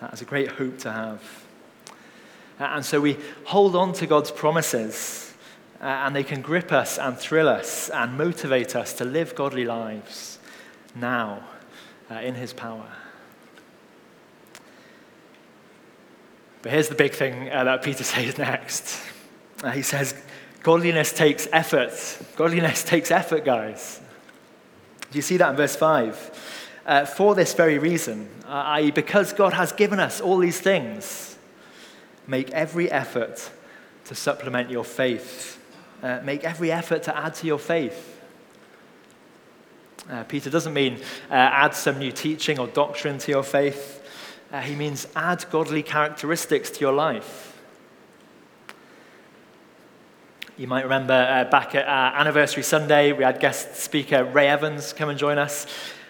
That's 0.00 0.22
a 0.22 0.24
great 0.24 0.52
hope 0.52 0.78
to 0.78 0.92
have. 0.92 1.22
And 2.58 2.84
so 2.84 3.00
we 3.00 3.18
hold 3.44 3.74
on 3.74 3.92
to 3.94 4.06
God's 4.06 4.30
promises, 4.30 5.34
and 5.80 6.14
they 6.14 6.24
can 6.24 6.42
grip 6.42 6.72
us 6.72 6.98
and 6.98 7.16
thrill 7.18 7.48
us 7.48 7.90
and 7.90 8.16
motivate 8.16 8.76
us 8.76 8.92
to 8.94 9.04
live 9.04 9.34
godly 9.34 9.64
lives 9.64 10.38
now 10.94 11.42
uh, 12.10 12.14
in 12.16 12.34
His 12.34 12.52
power. 12.52 12.86
But 16.62 16.70
here's 16.70 16.88
the 16.88 16.94
big 16.94 17.12
thing 17.12 17.50
uh, 17.50 17.64
that 17.64 17.82
Peter 17.82 18.04
says 18.04 18.38
next. 18.38 19.00
Uh, 19.62 19.70
he 19.70 19.82
says, 19.82 20.14
Godliness 20.62 21.12
takes 21.12 21.48
effort. 21.52 21.92
Godliness 22.36 22.84
takes 22.84 23.10
effort, 23.10 23.44
guys. 23.44 24.00
Do 25.10 25.18
you 25.18 25.22
see 25.22 25.36
that 25.36 25.50
in 25.50 25.56
verse 25.56 25.76
5? 25.76 26.61
Uh, 26.84 27.04
for 27.04 27.34
this 27.34 27.54
very 27.54 27.78
reason, 27.78 28.28
uh, 28.44 28.76
i.e., 28.76 28.90
because 28.90 29.32
God 29.32 29.52
has 29.52 29.72
given 29.72 30.00
us 30.00 30.20
all 30.20 30.38
these 30.38 30.60
things, 30.60 31.38
make 32.26 32.50
every 32.50 32.90
effort 32.90 33.50
to 34.06 34.14
supplement 34.14 34.70
your 34.70 34.84
faith. 34.84 35.60
Uh, 36.02 36.20
make 36.24 36.42
every 36.42 36.72
effort 36.72 37.04
to 37.04 37.16
add 37.16 37.34
to 37.34 37.46
your 37.46 37.58
faith. 37.58 38.20
Uh, 40.10 40.24
Peter 40.24 40.50
doesn't 40.50 40.74
mean 40.74 40.94
uh, 41.30 41.34
add 41.34 41.74
some 41.74 41.98
new 41.98 42.10
teaching 42.10 42.58
or 42.58 42.66
doctrine 42.66 43.18
to 43.18 43.30
your 43.30 43.44
faith. 43.44 44.00
Uh, 44.52 44.60
he 44.60 44.74
means 44.74 45.06
add 45.14 45.44
godly 45.50 45.82
characteristics 45.82 46.70
to 46.70 46.80
your 46.80 46.92
life. 46.92 47.60
You 50.58 50.66
might 50.66 50.82
remember 50.82 51.14
uh, 51.14 51.44
back 51.50 51.74
at 51.74 51.86
our 51.86 52.14
anniversary 52.20 52.62
Sunday, 52.62 53.12
we 53.12 53.24
had 53.24 53.40
guest 53.40 53.76
speaker 53.76 54.24
Ray 54.24 54.48
Evans 54.48 54.92
come 54.92 55.08
and 55.08 55.18
join 55.18 55.38
us. 55.38 55.66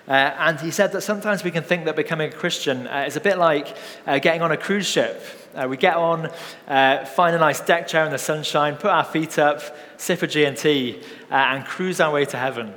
Uh, 0.08 0.10
and 0.12 0.60
he 0.60 0.70
said 0.70 0.92
that 0.92 1.02
sometimes 1.02 1.44
we 1.44 1.50
can 1.50 1.62
think 1.62 1.84
that 1.84 1.94
becoming 1.94 2.32
a 2.32 2.34
Christian 2.34 2.86
uh, 2.88 3.04
is 3.06 3.16
a 3.16 3.20
bit 3.20 3.38
like 3.38 3.76
uh, 4.06 4.18
getting 4.18 4.42
on 4.42 4.50
a 4.50 4.56
cruise 4.56 4.86
ship. 4.86 5.22
Uh, 5.54 5.66
we 5.68 5.76
get 5.76 5.94
on, 5.94 6.30
uh, 6.66 7.04
find 7.04 7.36
a 7.36 7.38
nice 7.38 7.60
deck 7.60 7.86
chair 7.86 8.04
in 8.04 8.10
the 8.10 8.18
sunshine, 8.18 8.74
put 8.74 8.90
our 8.90 9.04
feet 9.04 9.38
up, 9.38 9.62
sip 9.96 10.22
a 10.22 10.26
G&T, 10.26 11.00
and 11.30 11.64
cruise 11.64 12.00
our 12.00 12.12
way 12.12 12.24
to 12.24 12.36
heaven. 12.36 12.72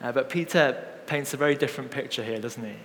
but 0.00 0.30
Peter 0.30 0.84
paints 1.06 1.34
a 1.34 1.36
very 1.36 1.56
different 1.56 1.90
picture 1.90 2.22
here, 2.22 2.38
doesn't 2.38 2.64
he? 2.64 2.76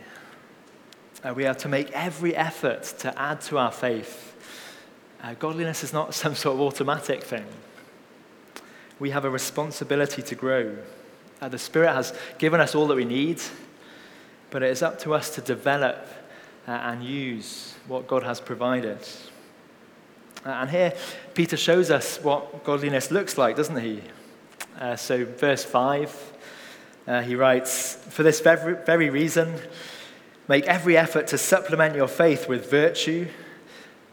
Uh, 1.25 1.33
we 1.33 1.43
have 1.43 1.57
to 1.57 1.67
make 1.67 1.91
every 1.91 2.35
effort 2.35 2.83
to 2.99 3.19
add 3.19 3.41
to 3.41 3.57
our 3.57 3.71
faith. 3.71 4.35
Uh, 5.23 5.33
godliness 5.35 5.83
is 5.83 5.91
not 5.91 6.13
some 6.21 6.35
sort 6.35 6.55
of 6.55 6.61
automatic 6.61 7.23
thing. 7.23 7.45
We 8.99 9.09
have 9.09 9.25
a 9.25 9.29
responsibility 9.29 10.21
to 10.21 10.35
grow. 10.35 10.77
Uh, 11.41 11.49
the 11.49 11.57
Spirit 11.57 11.93
has 11.93 12.13
given 12.37 12.59
us 12.59 12.75
all 12.75 12.87
that 12.87 12.95
we 12.95 13.05
need, 13.05 13.41
but 14.49 14.63
it 14.63 14.71
is 14.71 14.81
up 14.81 14.99
to 14.99 15.13
us 15.13 15.33
to 15.35 15.41
develop 15.41 16.07
uh, 16.67 16.71
and 16.71 17.03
use 17.03 17.75
what 17.87 18.07
God 18.07 18.23
has 18.23 18.39
provided. 18.39 18.99
Uh, 20.45 20.49
and 20.49 20.69
here, 20.69 20.93
Peter 21.33 21.57
shows 21.57 21.91
us 21.91 22.17
what 22.21 22.63
godliness 22.63 23.11
looks 23.11 23.37
like, 23.37 23.55
doesn't 23.55 23.81
he? 23.81 24.01
Uh, 24.79 24.95
so, 24.95 25.25
verse 25.25 25.63
5, 25.63 26.33
he 27.23 27.35
writes, 27.35 27.95
For 28.09 28.23
this 28.23 28.39
very, 28.41 28.75
very 28.85 29.09
reason, 29.09 29.59
Make 30.47 30.65
every 30.65 30.95
effort 30.95 31.27
to 31.27 31.37
supplement 31.37 31.95
your 31.95 32.07
faith 32.07 32.47
with 32.47 32.69
virtue, 32.69 33.27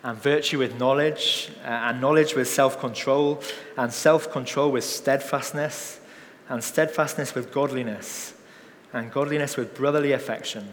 and 0.03 0.19
virtue 0.19 0.59
with 0.59 0.79
knowledge, 0.79 1.51
uh, 1.63 1.69
and 1.69 2.01
knowledge 2.01 2.35
with 2.35 2.49
self 2.49 2.81
control, 2.81 3.43
and 3.77 3.93
self 3.93 4.33
control 4.33 4.73
with 4.73 4.85
steadfastness, 4.85 6.01
and 6.49 6.63
steadfastness 6.63 7.35
with 7.35 7.53
godliness, 7.53 8.35
and 8.93 9.11
godliness 9.11 9.57
with 9.57 9.75
brotherly 9.75 10.13
affection, 10.13 10.73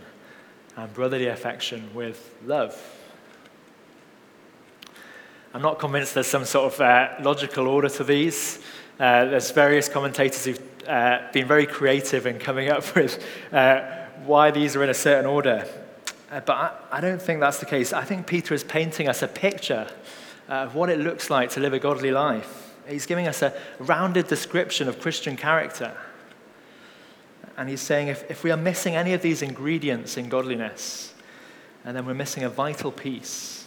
and 0.76 0.94
brotherly 0.94 1.28
affection 1.28 1.94
with 1.94 2.36
love. 2.46 2.78
I'm 5.54 5.62
not 5.62 5.80
convinced 5.80 6.14
there's 6.14 6.28
some 6.28 6.46
sort 6.46 6.74
of 6.74 6.82
uh, 6.82 7.10
logical 7.22 7.68
order 7.68 7.90
to 7.90 8.04
these. 8.04 8.60
Uh, 9.00 9.26
there's 9.26 9.50
various 9.50 9.90
commentators 9.90 10.46
who've 10.46 10.62
uh, 10.88 11.28
been 11.34 11.48
very 11.48 11.66
creative 11.66 12.28
in 12.28 12.38
coming 12.38 12.70
up 12.70 12.96
with 12.96 13.24
uh, 13.52 13.82
why 14.26 14.52
these 14.52 14.76
are 14.76 14.84
in 14.84 14.90
a 14.90 14.94
certain 14.94 15.26
order. 15.26 15.68
Uh, 16.32 16.42
but 16.42 16.54
I, 16.54 16.98
I, 16.98 17.02
don't 17.02 17.22
think 17.22 17.40
that's 17.40 17.60
the 17.60 17.66
case. 17.66 17.94
I 17.94 18.04
think 18.04 18.28
Peter 18.28 18.54
is 18.54 18.64
painting 18.64 19.08
us 19.08 19.24
a 19.24 19.28
picture 19.28 19.88
of 20.48 20.76
what 20.76 20.90
it 20.90 21.00
looks 21.00 21.30
like 21.30 21.50
to 21.52 21.60
live 21.60 21.74
a 21.74 21.80
godly 21.80 22.12
life. 22.12 22.69
He's 22.90 23.06
giving 23.06 23.28
us 23.28 23.42
a 23.42 23.54
rounded 23.80 24.28
description 24.28 24.88
of 24.88 25.00
Christian 25.00 25.38
character. 25.38 25.96
And 27.58 27.70
he's 27.70 27.82
saying 27.82 28.08
if, 28.08 28.30
if 28.32 28.44
we 28.44 28.52
are 28.52 28.58
missing 28.58 28.96
any 28.96 29.14
of 29.14 29.22
these 29.22 29.42
ingredients 29.42 30.18
in 30.18 30.30
godliness, 30.30 31.14
and 31.86 31.96
then 31.96 32.06
we're 32.06 32.14
missing 32.14 32.44
a 32.44 32.50
vital 32.50 32.92
piece. 32.92 33.66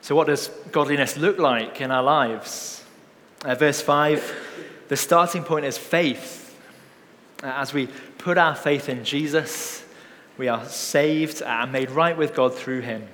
So, 0.00 0.16
what 0.16 0.26
does 0.26 0.48
godliness 0.72 1.16
look 1.16 1.38
like 1.38 1.80
in 1.80 1.90
our 1.90 2.02
lives? 2.02 2.84
Uh, 3.44 3.54
verse 3.54 3.80
5 3.80 4.50
the 4.88 4.96
starting 4.96 5.42
point 5.42 5.64
is 5.64 5.78
faith. 5.78 6.54
Uh, 7.42 7.46
as 7.46 7.72
we 7.72 7.88
put 8.18 8.36
our 8.36 8.54
faith 8.54 8.90
in 8.90 9.04
Jesus, 9.04 9.82
we 10.36 10.48
are 10.48 10.66
saved 10.66 11.40
and 11.40 11.72
made 11.72 11.90
right 11.90 12.16
with 12.16 12.34
God 12.34 12.54
through 12.54 12.82
him. 12.82 13.08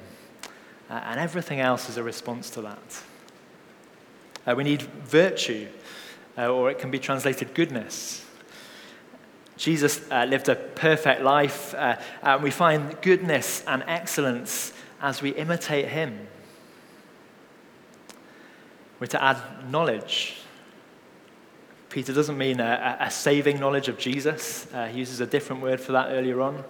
Uh, 0.90 0.94
and 1.04 1.20
everything 1.20 1.60
else 1.60 1.88
is 1.88 1.96
a 1.96 2.02
response 2.02 2.50
to 2.50 2.62
that. 2.62 3.02
Uh, 4.46 4.54
we 4.54 4.64
need 4.64 4.82
virtue, 4.82 5.68
uh, 6.36 6.48
or 6.48 6.70
it 6.70 6.78
can 6.78 6.90
be 6.90 6.98
translated 6.98 7.54
goodness. 7.54 8.24
Jesus 9.56 10.00
uh, 10.10 10.24
lived 10.24 10.48
a 10.48 10.54
perfect 10.54 11.22
life, 11.22 11.74
uh, 11.74 11.96
and 12.22 12.42
we 12.42 12.50
find 12.50 13.00
goodness 13.02 13.64
and 13.66 13.82
excellence 13.86 14.72
as 15.00 15.20
we 15.20 15.30
imitate 15.30 15.88
him. 15.88 16.28
We're 19.00 19.08
to 19.08 19.22
add 19.22 19.70
knowledge 19.70 20.38
Peter 21.88 22.12
doesn't 22.12 22.36
mean 22.36 22.60
a, 22.60 22.96
a 23.00 23.10
saving 23.10 23.58
knowledge 23.58 23.88
of 23.88 23.98
Jesus. 23.98 24.66
Uh, 24.72 24.86
he 24.86 24.98
uses 24.98 25.20
a 25.20 25.26
different 25.26 25.62
word 25.62 25.80
for 25.80 25.92
that 25.92 26.10
earlier 26.10 26.40
on. 26.40 26.64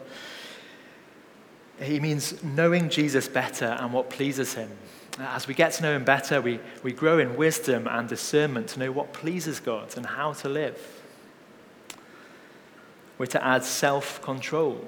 He 1.81 2.01
means 2.01 2.43
knowing 2.43 2.89
Jesus 2.89 3.29
better 3.29 3.77
and 3.81 3.93
what 3.93 4.11
pleases 4.11 4.55
him. 4.55 4.71
As 5.21 5.49
we 5.49 5.55
get 5.55 5.73
to 5.73 5.83
know 5.83 5.97
him 5.97 6.05
better, 6.05 6.41
we, 6.41 6.61
we 6.85 6.93
grow 6.93 7.19
in 7.19 7.37
wisdom 7.37 7.89
and 7.89 8.09
discernment 8.09 8.69
to 8.69 8.79
know 8.79 8.93
what 8.93 9.13
pleases 9.13 9.59
God 9.59 9.97
and 9.97 10.07
how 10.07 10.33
to 10.35 10.49
live. 10.49 11.03
We're 13.19 13.27
to 13.27 13.45
add 13.45 13.65
self 13.65 14.23
control, 14.23 14.85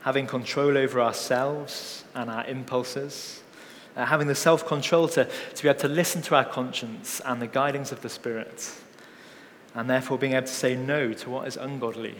having 0.00 0.26
control 0.26 0.76
over 0.76 1.00
ourselves 1.00 2.04
and 2.14 2.28
our 2.28 2.44
impulses, 2.44 3.42
uh, 3.96 4.04
having 4.04 4.26
the 4.26 4.34
self 4.34 4.66
control 4.66 5.08
to, 5.08 5.24
to 5.54 5.62
be 5.62 5.70
able 5.70 5.80
to 5.80 5.88
listen 5.88 6.20
to 6.22 6.34
our 6.34 6.44
conscience 6.44 7.20
and 7.24 7.40
the 7.40 7.46
guidings 7.46 7.92
of 7.92 8.02
the 8.02 8.10
Spirit, 8.10 8.74
and 9.74 9.88
therefore 9.88 10.18
being 10.18 10.34
able 10.34 10.46
to 10.46 10.52
say 10.52 10.76
no 10.76 11.14
to 11.14 11.30
what 11.30 11.48
is 11.48 11.56
ungodly 11.56 12.16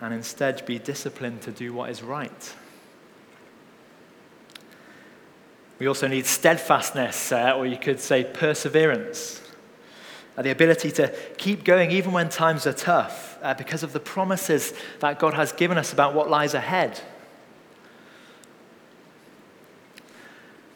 and 0.00 0.14
instead 0.14 0.64
be 0.66 0.78
disciplined 0.78 1.42
to 1.42 1.50
do 1.50 1.72
what 1.72 1.90
is 1.90 2.02
right. 2.02 2.54
We 5.84 5.88
also 5.88 6.08
need 6.08 6.24
steadfastness, 6.24 7.30
uh, 7.30 7.52
or 7.54 7.66
you 7.66 7.76
could 7.76 8.00
say 8.00 8.24
perseverance. 8.24 9.42
Uh, 10.34 10.40
the 10.40 10.50
ability 10.50 10.90
to 10.92 11.14
keep 11.36 11.62
going 11.62 11.90
even 11.90 12.12
when 12.12 12.30
times 12.30 12.66
are 12.66 12.72
tough 12.72 13.36
uh, 13.42 13.52
because 13.52 13.82
of 13.82 13.92
the 13.92 14.00
promises 14.00 14.72
that 15.00 15.18
God 15.18 15.34
has 15.34 15.52
given 15.52 15.76
us 15.76 15.92
about 15.92 16.14
what 16.14 16.30
lies 16.30 16.54
ahead. 16.54 17.02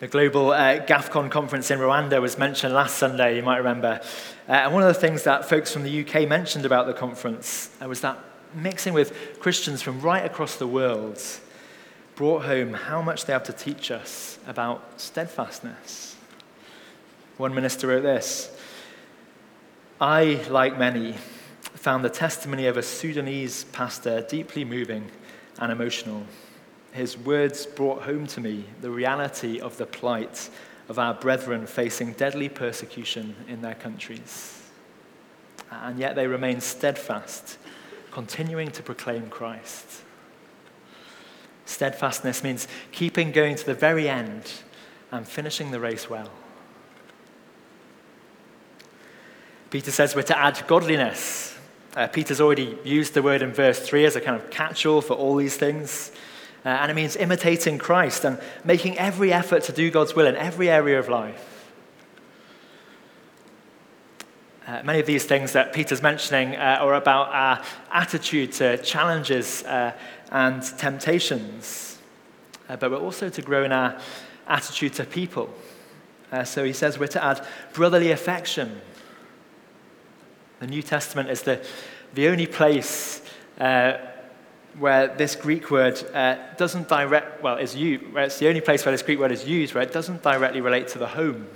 The 0.01 0.09
global 0.09 0.51
uh, 0.51 0.85
GAFCON 0.85 1.31
conference 1.31 1.71
in 1.71 1.79
Rwanda 1.79 2.21
was 2.21 2.37
mentioned 2.37 2.75
last 2.75 2.99
Sunday, 2.99 3.37
you 3.37 3.43
might 3.43 3.57
remember. 3.57 4.03
Uh, 4.47 4.53
and 4.53 4.75
one 4.75 4.83
of 4.83 4.89
the 4.89 5.01
things 5.01 5.23
that 5.23 5.49
folks 5.49 5.73
from 5.73 5.85
the 5.85 6.07
UK 6.07 6.29
mentioned 6.29 6.67
about 6.67 6.87
the 6.87 6.93
conference 6.93 7.75
uh, 7.81 7.89
was 7.89 8.03
that 8.03 8.19
mixing 8.53 8.93
with 8.93 9.39
Christians 9.41 9.81
from 9.81 10.03
right 10.03 10.27
across 10.27 10.57
the 10.57 10.67
world 10.67 11.19
brought 12.19 12.47
home 12.47 12.75
how 12.75 13.01
much 13.01 13.27
they 13.27 13.33
have 13.33 13.45
to 13.45 13.53
teach 13.53 13.93
us 13.93 14.41
about 14.49 15.01
steadfastness. 15.01 16.17
One 17.37 17.55
minister 17.55 17.87
wrote 17.87 18.03
this 18.03 18.51
I, 20.01 20.45
like 20.51 20.77
many, 20.77 21.15
found 21.61 22.05
the 22.05 22.11
testimony 22.11 22.67
of 22.67 22.77
a 22.77 22.83
Sudanese 22.83 23.67
pastor 23.67 24.21
deeply 24.23 24.65
moving 24.65 25.13
and 25.61 25.71
emotional. 25.71 26.25
His 26.91 27.17
words 27.17 27.67
brought 27.67 28.03
home 28.03 28.27
to 28.27 28.41
me 28.41 28.65
the 28.81 28.91
reality 28.91 29.61
of 29.61 29.77
the 29.77 29.87
plight 29.87 30.51
of 30.89 30.99
our 30.99 31.15
brethren 31.15 31.69
facing 31.69 32.15
deadly 32.15 32.49
persecution 32.49 33.37
in 33.47 33.63
their 33.63 33.77
countries. 33.77 34.61
And 35.71 36.01
yet 36.01 36.17
they 36.17 36.27
remain 36.27 36.61
steadfast, 36.63 37.59
continuing 38.11 38.73
to 38.73 38.83
proclaim 38.83 39.31
Christ. 39.31 40.03
Steadfastness 41.69 42.43
means 42.43 42.67
keeping 42.93 43.31
going 43.31 43.55
to 43.55 43.67
the 43.67 43.75
very 43.75 44.09
end 44.09 44.51
and 45.13 45.29
finishing 45.29 45.71
the 45.71 45.79
race 45.79 46.09
well. 46.09 46.31
Peter 49.69 49.91
says 49.91 50.17
we're 50.17 50.23
to 50.23 50.39
add 50.39 50.65
godliness. 50.67 51.59
Uh, 51.95 52.07
Peter's 52.07 52.41
already 52.41 52.79
used 52.85 53.13
the 53.13 53.23
word 53.23 53.43
in 53.43 53.53
verse 53.53 53.81
3 53.81 54.07
as 54.07 54.17
a 54.17 54.21
kind 54.23 54.41
of 54.41 54.49
catch 54.49 54.87
all 54.87 55.03
for 55.03 55.13
all 55.13 55.37
these 55.37 55.59
things. 55.59 56.11
Uh, 56.65 56.71
and 56.71 56.91
it 56.91 56.95
means 56.95 57.17
imitating 57.17 57.77
Christ 57.77 58.25
and 58.25 58.41
making 58.65 58.97
every 58.97 59.31
effort 59.31 59.63
to 59.65 59.73
do 59.73 59.91
God's 59.91 60.15
will 60.15 60.27
in 60.27 60.37
every 60.37 60.71
area 60.71 60.99
of 60.99 61.11
life. 61.11 61.59
Uh, 64.69 64.83
many 64.85 65.01
of 65.01 65.07
these 65.07 65.25
things 65.25 65.53
that 65.53 65.73
Peter's 65.73 66.03
mentioning 66.03 66.55
uh, 66.55 66.79
are 66.81 66.93
about 66.93 67.29
our 67.29 67.63
attitude 67.91 68.53
to 68.53 68.77
challenges 68.77 69.63
uh, 69.63 69.93
and 70.31 70.63
temptations, 70.63 71.99
uh, 72.69 72.77
but 72.77 72.91
we're 72.91 72.99
also 72.99 73.29
to 73.29 73.43
grow 73.43 73.65
in 73.65 73.73
our 73.73 73.99
attitude 74.47 74.95
to 74.95 75.05
people. 75.05 75.53
Uh, 76.31 76.45
so 76.45 76.65
he 76.65 76.73
says 76.73 76.99
we're 76.99 77.07
to 77.07 77.25
add 77.25 77.47
brotherly 77.73 78.11
affection. 78.11 78.81
The 80.61 80.67
New 80.67 80.83
Testament 80.83 81.31
is 81.31 81.43
the, 81.43 81.65
the 82.15 82.29
only 82.29 82.47
place 82.47 83.23
uh, 83.59 83.95
where 84.79 85.09
this 85.09 85.35
Greek 85.35 85.71
word 85.71 85.99
uh, 86.15 86.37
doesn't 86.57 86.89
direct, 86.89 87.43
well, 87.43 87.57
is 87.57 87.75
used, 87.75 88.05
it's 88.17 88.39
the 88.39 88.49
only 88.49 88.61
place 88.61 88.85
where 88.85 88.93
this 88.93 89.03
Greek 89.03 89.19
word 89.19 89.33
is 89.33 89.47
used 89.47 89.75
where 89.75 89.83
it 89.83 89.93
doesn't 89.93 90.23
directly 90.23 90.61
relate 90.61 90.89
to 90.89 90.99
the 90.99 91.07
home. 91.07 91.47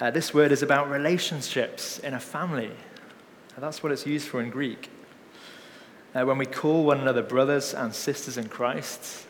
Uh, 0.00 0.10
this 0.10 0.34
word 0.34 0.52
is 0.52 0.62
about 0.62 0.90
relationships 0.90 1.98
in 2.00 2.14
a 2.14 2.20
family. 2.20 2.70
That's 3.58 3.82
what 3.82 3.92
it's 3.92 4.06
used 4.06 4.26
for 4.28 4.40
in 4.40 4.50
Greek. 4.50 4.90
Uh, 6.14 6.24
when 6.24 6.38
we 6.38 6.46
call 6.46 6.84
one 6.84 7.00
another 7.00 7.22
brothers 7.22 7.74
and 7.74 7.92
sisters 7.92 8.38
in 8.38 8.48
Christ, 8.48 9.26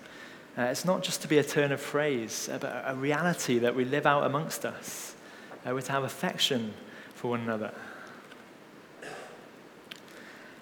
uh, 0.59 0.63
it's 0.65 0.85
not 0.85 1.03
just 1.03 1.23
to 1.23 1.29
be 1.29 1.39
a 1.39 1.45
turn 1.45 1.73
of 1.73 1.81
phrase, 1.81 2.51
uh, 2.53 2.59
but 2.59 2.85
a 2.87 2.95
reality 2.95 3.59
that 3.59 3.75
we 3.75 3.87
live 3.87 4.05
out 4.05 4.25
amongst 4.25 4.67
us. 4.67 5.15
Uh, 5.67 5.73
we're 5.73 5.81
to 5.81 5.93
have 5.93 6.05
affection 6.05 6.75
for 7.15 7.31
one 7.31 7.41
another. 7.41 7.73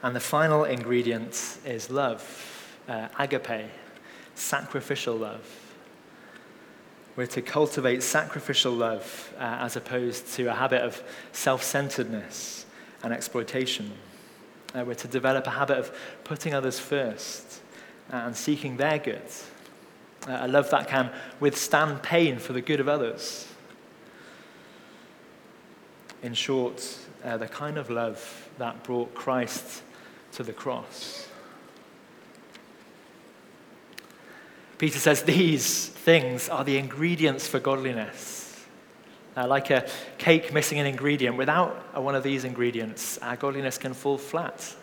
And 0.05 0.15
the 0.15 0.21
final 0.21 0.63
ingredient 0.65 1.59
is 1.65 1.91
love, 1.91 2.79
uh, 2.89 3.09
agape, 3.19 3.69
sacrificial 4.37 5.17
love. 5.17 5.45
We're 7.17 7.27
to 7.27 7.43
cultivate 7.43 8.05
sacrificial 8.05 8.73
love 8.73 9.35
uh, 9.39 9.59
as 9.61 9.75
opposed 9.75 10.29
to 10.35 10.47
a 10.47 10.55
habit 10.55 10.83
of 10.83 11.03
self 11.33 11.65
centeredness 11.65 12.65
and 13.03 13.13
exploitation. 13.13 13.91
Uh, 14.75 14.85
we're 14.87 14.95
to 14.95 15.09
develop 15.09 15.47
a 15.47 15.51
habit 15.51 15.79
of 15.79 15.93
putting 16.25 16.55
others 16.55 16.79
first 16.79 17.61
and 18.11 18.37
seeking 18.37 18.77
their 18.77 18.99
good. 18.99 19.23
Uh, 20.27 20.39
a 20.43 20.49
love 20.49 20.71
that 20.71 20.89
can 20.89 21.11
withstand 21.41 22.03
pain 22.03 22.39
for 22.39 22.53
the 22.53 22.61
good 22.61 22.81
of 22.81 22.89
others. 22.89 23.49
In 26.23 26.35
short, 26.35 26.99
uh, 27.25 27.37
the 27.37 27.49
kind 27.49 27.77
of 27.77 27.91
love 27.91 28.49
that 28.59 28.83
brought 28.85 29.15
Christ 29.15 29.83
to 30.33 30.43
the 30.43 30.53
cross. 30.53 31.29
Peter 34.79 34.99
says 34.99 35.23
these 35.23 35.89
things 35.89 36.49
are 36.49 36.65
the 36.65 36.77
ingredients 36.77 37.47
for 37.47 37.61
godliness. 37.61 38.42
Uh, 39.35 39.47
like 39.47 39.71
a 39.71 39.89
cake 40.19 40.53
missing 40.53 40.79
an 40.79 40.87
ingredient, 40.87 41.37
without 41.37 41.99
one 42.01 42.15
of 42.15 42.23
these 42.23 42.45
ingredients, 42.45 43.19
our 43.19 43.37
godliness 43.37 43.79
can 43.79 43.95
fall 43.95 44.19
flat. 44.19 44.77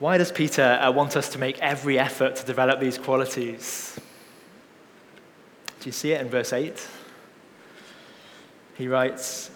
Why 0.00 0.18
does 0.18 0.32
Peter 0.32 0.80
uh, 0.82 0.90
want 0.90 1.16
us 1.16 1.28
to 1.28 1.38
make 1.38 1.60
every 1.60 1.96
effort 1.96 2.34
to 2.34 2.44
develop 2.44 2.80
these 2.80 2.98
qualities? 2.98 4.00
Do 5.78 5.88
you 5.88 5.92
see 5.92 6.10
it 6.10 6.20
in 6.20 6.28
verse 6.28 6.52
8? 6.52 6.88
He 8.74 8.88
writes, 8.88 9.52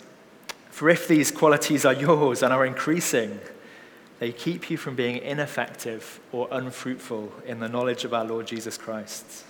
For 0.70 0.88
if 0.88 1.08
these 1.08 1.32
qualities 1.32 1.84
are 1.84 1.92
yours 1.92 2.44
and 2.44 2.52
are 2.52 2.64
increasing, 2.64 3.40
they 4.20 4.30
keep 4.30 4.70
you 4.70 4.76
from 4.76 4.94
being 4.94 5.16
ineffective 5.16 6.20
or 6.30 6.46
unfruitful 6.52 7.32
in 7.44 7.58
the 7.58 7.68
knowledge 7.68 8.04
of 8.04 8.14
our 8.14 8.24
Lord 8.24 8.46
Jesus 8.46 8.78
Christ. 8.78 9.44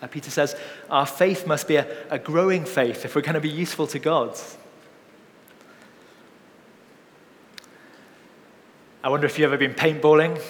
Uh, 0.00 0.06
Peter 0.06 0.30
says 0.30 0.56
our 0.88 1.06
faith 1.06 1.46
must 1.46 1.66
be 1.66 1.76
a, 1.76 1.86
a 2.10 2.18
growing 2.18 2.64
faith 2.64 3.04
if 3.04 3.14
we're 3.14 3.22
going 3.22 3.34
to 3.34 3.40
be 3.40 3.48
useful 3.48 3.86
to 3.88 3.98
God. 3.98 4.38
I 9.02 9.10
wonder 9.10 9.26
if 9.26 9.38
you've 9.38 9.52
ever 9.52 9.58
been 9.58 9.74
paintballing. 9.74 10.40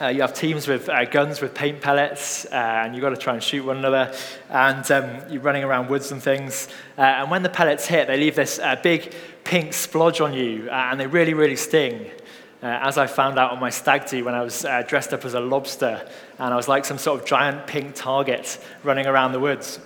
Uh, 0.00 0.08
you 0.08 0.20
have 0.20 0.34
teams 0.34 0.68
with 0.68 0.88
uh, 0.88 1.04
guns 1.06 1.40
with 1.40 1.54
paint 1.54 1.80
pellets, 1.80 2.44
uh, 2.46 2.82
and 2.84 2.94
you've 2.94 3.02
got 3.02 3.10
to 3.10 3.16
try 3.16 3.34
and 3.34 3.42
shoot 3.42 3.64
one 3.64 3.78
another. 3.78 4.14
And 4.50 4.88
um, 4.90 5.22
you're 5.30 5.42
running 5.42 5.64
around 5.64 5.88
woods 5.88 6.12
and 6.12 6.22
things. 6.22 6.68
Uh, 6.96 7.02
and 7.02 7.30
when 7.30 7.42
the 7.42 7.48
pellets 7.48 7.86
hit, 7.86 8.06
they 8.06 8.16
leave 8.16 8.36
this 8.36 8.58
uh, 8.58 8.76
big 8.82 9.12
pink 9.44 9.70
splodge 9.70 10.22
on 10.24 10.34
you, 10.34 10.68
uh, 10.70 10.88
and 10.90 11.00
they 11.00 11.06
really, 11.06 11.34
really 11.34 11.56
sting. 11.56 12.10
Uh, 12.60 12.66
as 12.66 12.98
I 12.98 13.06
found 13.06 13.38
out 13.38 13.52
on 13.52 13.60
my 13.60 13.70
stag 13.70 14.08
do 14.08 14.24
when 14.24 14.34
I 14.34 14.42
was 14.42 14.64
uh, 14.64 14.82
dressed 14.82 15.12
up 15.12 15.24
as 15.24 15.34
a 15.34 15.40
lobster 15.40 16.04
and 16.38 16.52
I 16.52 16.56
was 16.56 16.66
like 16.66 16.84
some 16.84 16.98
sort 16.98 17.20
of 17.20 17.26
giant 17.26 17.68
pink 17.68 17.94
target 17.94 18.58
running 18.82 19.06
around 19.06 19.30
the 19.30 19.38
woods. 19.38 19.78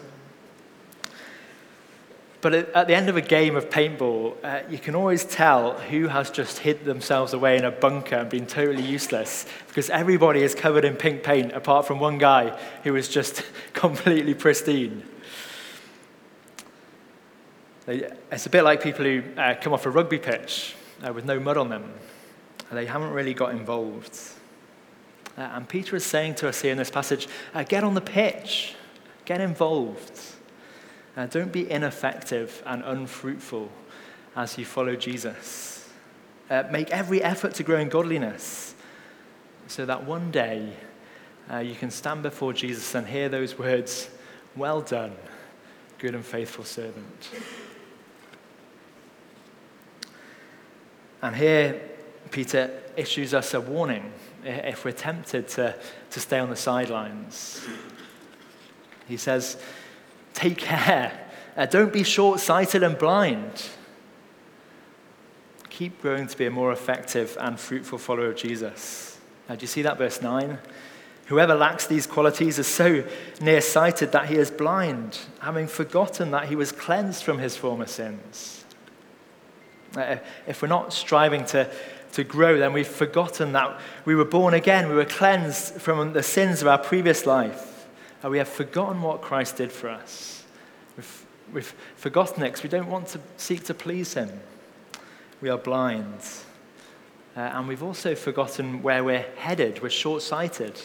But 2.41 2.55
at 2.55 2.89
the 2.89 2.95
end 2.95 3.09
of 3.09 3.17
a 3.17 3.21
game 3.21 3.57
of 3.57 3.69
paintball, 3.69 4.35
uh, 4.43 4.63
you 4.69 4.79
can 4.79 4.97
always 4.97 5.25
tell 5.25 5.79
who 5.79 6.09
has 6.09 6.31
just 6.31 6.59
hid 6.59 6.85
themselves 6.85 7.35
away 7.35 7.57
in 7.57 7.65
a 7.65 7.71
bunker 7.71 8.17
and 8.17 8.31
been 8.31 8.47
totally 8.47 8.83
useless 8.83 9.47
because 9.69 9.91
everybody 9.91 10.43
is 10.43 10.55
covered 10.55 10.85
in 10.85 10.97
pink 10.97 11.23
paint 11.23 11.53
apart 11.53 11.87
from 11.87 12.01
one 12.01 12.17
guy 12.17 12.59
who 12.85 12.97
is 12.97 13.09
just 13.09 13.45
completely 13.75 14.35
pristine. 14.35 15.05
It's 17.87 18.47
a 18.47 18.51
bit 18.51 18.63
like 18.63 18.83
people 18.83 19.05
who 19.05 19.23
uh, 19.37 19.57
come 19.61 19.75
off 19.75 19.85
a 19.85 19.91
rugby 19.91 20.19
pitch 20.19 20.75
uh, 21.07 21.13
with 21.13 21.27
no 21.27 21.39
mud 21.39 21.59
on 21.59 21.69
them 21.69 21.93
they 22.75 22.87
haven't 22.87 23.11
really 23.11 23.35
got 23.35 23.53
involved. 23.53 24.19
Uh, 25.37 25.43
and 25.43 25.69
Peter 25.69 25.97
is 25.97 26.05
saying 26.05 26.35
to 26.37 26.49
us 26.49 26.61
here 26.61 26.73
in 26.73 26.79
this 26.79 26.91
passage 26.91 27.29
uh, 27.55 27.63
get 27.63 27.85
on 27.85 27.95
the 27.95 28.01
pitch, 28.01 28.75
get 29.25 29.41
involved. 29.41 30.21
Uh, 31.17 31.27
don't 31.27 31.53
be 31.53 31.71
ineffective 31.71 32.63
and 32.67 32.83
unfruitful 32.85 33.69
as 34.35 34.57
you 34.57 34.65
follow 34.65 34.97
Jesus. 34.97 35.89
Uh, 36.51 36.65
make 36.71 36.91
every 36.91 37.23
effort 37.23 37.55
to 37.55 37.63
grow 37.63 37.79
in 37.79 37.89
godliness 37.89 38.75
so 39.67 39.87
that 39.87 40.05
one 40.05 40.31
day 40.31 40.73
uh, 41.51 41.59
you 41.59 41.75
can 41.75 41.91
stand 41.91 42.23
before 42.23 42.53
Jesus 42.53 42.95
and 42.95 43.07
hear 43.07 43.29
those 43.29 43.59
words 43.59 44.09
Well 44.55 44.81
done, 44.81 45.17
good 45.99 46.15
and 46.15 46.25
faithful 46.25 46.65
servant. 46.65 47.31
And 51.23 51.37
here, 51.37 51.81
Peter 52.33 52.71
issues 52.97 53.35
us 53.35 53.55
a 53.55 53.61
warning 53.61 54.13
if 54.45 54.85
we're 54.85 54.93
tempted 54.93 55.47
to, 55.49 55.77
to 56.11 56.21
stay 56.21 56.39
on 56.39 56.51
the 56.51 56.57
sidelines. 56.57 57.65
He 59.07 59.17
says, 59.17 59.57
Take 60.35 60.59
care. 60.59 61.29
Uh, 61.57 61.67
don't 61.67 61.93
be 61.93 62.03
short 62.03 62.41
sighted 62.41 62.83
and 62.83 62.97
blind. 62.99 63.69
Keep 65.69 66.01
growing 66.03 66.27
to 66.27 66.37
be 66.37 66.47
a 66.47 66.51
more 66.51 66.73
effective 66.73 67.37
and 67.41 67.61
fruitful 67.61 67.99
follower 67.99 68.31
of 68.31 68.37
Jesus. 68.37 69.19
Now, 69.49 69.57
do 69.57 69.63
you 69.63 69.67
see 69.67 69.83
that, 69.83 69.99
verse 69.99 70.23
9? 70.23 70.59
Whoever 71.27 71.55
lacks 71.55 71.87
these 71.87 72.07
qualities 72.07 72.59
is 72.59 72.67
so 72.67 73.05
nearsighted 73.41 74.13
that 74.13 74.27
he 74.27 74.37
is 74.37 74.51
blind, 74.51 75.19
having 75.41 75.67
forgotten 75.67 76.31
that 76.33 76.49
he 76.49 76.57
was 76.57 76.73
cleansed 76.73 77.23
from 77.23 77.39
his 77.39 77.57
former 77.57 77.87
sins. 77.87 78.65
Uh, 79.97 80.17
if 80.47 80.63
we're 80.63 80.69
not 80.69 80.93
striving 80.93 81.45
to 81.45 81.71
to 82.13 82.25
grow, 82.25 82.59
then 82.59 82.73
we've 82.73 82.87
forgotten 82.87 83.53
that 83.53 83.81
we 84.05 84.15
were 84.15 84.25
born 84.25 84.55
again. 84.55 84.89
We 84.89 84.95
were 84.95 85.05
cleansed 85.05 85.75
from 85.75 86.13
the 86.13 86.23
sins 86.23 86.63
of 86.63 86.69
our 86.69 86.79
previous 86.79 87.27
life. 87.27 87.87
And 88.23 88.31
we 88.31 88.39
have 88.39 88.49
forgotten 88.49 89.03
what 89.03 89.23
Christ 89.23 89.57
did 89.57 89.73
for 89.73 89.89
us. 89.89 90.45
We've, 90.97 91.27
we've 91.53 91.75
forgotten 91.97 92.43
it 92.43 92.51
because 92.51 92.63
we 92.63 92.69
don't 92.69 92.91
want 92.91 93.09
to 93.09 93.21
seek 93.37 93.65
to 93.65 93.75
please 93.75 94.15
Him. 94.15 94.31
We 95.41 95.49
are 95.49 95.59
blind. 95.59 96.21
Uh, 97.37 97.41
and 97.41 97.67
we've 97.67 97.83
also 97.83 98.15
forgotten 98.15 98.83
where 98.83 99.03
we're 99.03 99.27
headed. 99.37 99.83
We're 99.83 99.91
short 99.91 100.23
sighted. 100.23 100.79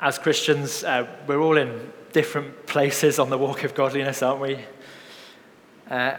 as 0.00 0.18
Christians, 0.18 0.84
uh, 0.84 1.06
we're 1.26 1.40
all 1.40 1.56
in 1.56 1.92
different 2.12 2.66
places 2.66 3.18
on 3.18 3.30
the 3.30 3.38
walk 3.38 3.64
of 3.64 3.74
godliness, 3.74 4.22
aren't 4.22 4.40
we? 4.40 4.58
Uh, 5.90 6.16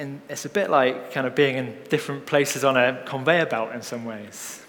and 0.00 0.22
it's 0.30 0.46
a 0.46 0.48
bit 0.48 0.70
like 0.70 1.12
kind 1.12 1.26
of 1.26 1.34
being 1.34 1.56
in 1.56 1.76
different 1.90 2.24
places 2.24 2.64
on 2.64 2.74
a 2.74 3.02
conveyor 3.04 3.44
belt 3.44 3.72
in 3.74 3.82
some 3.82 4.06
ways. 4.06 4.62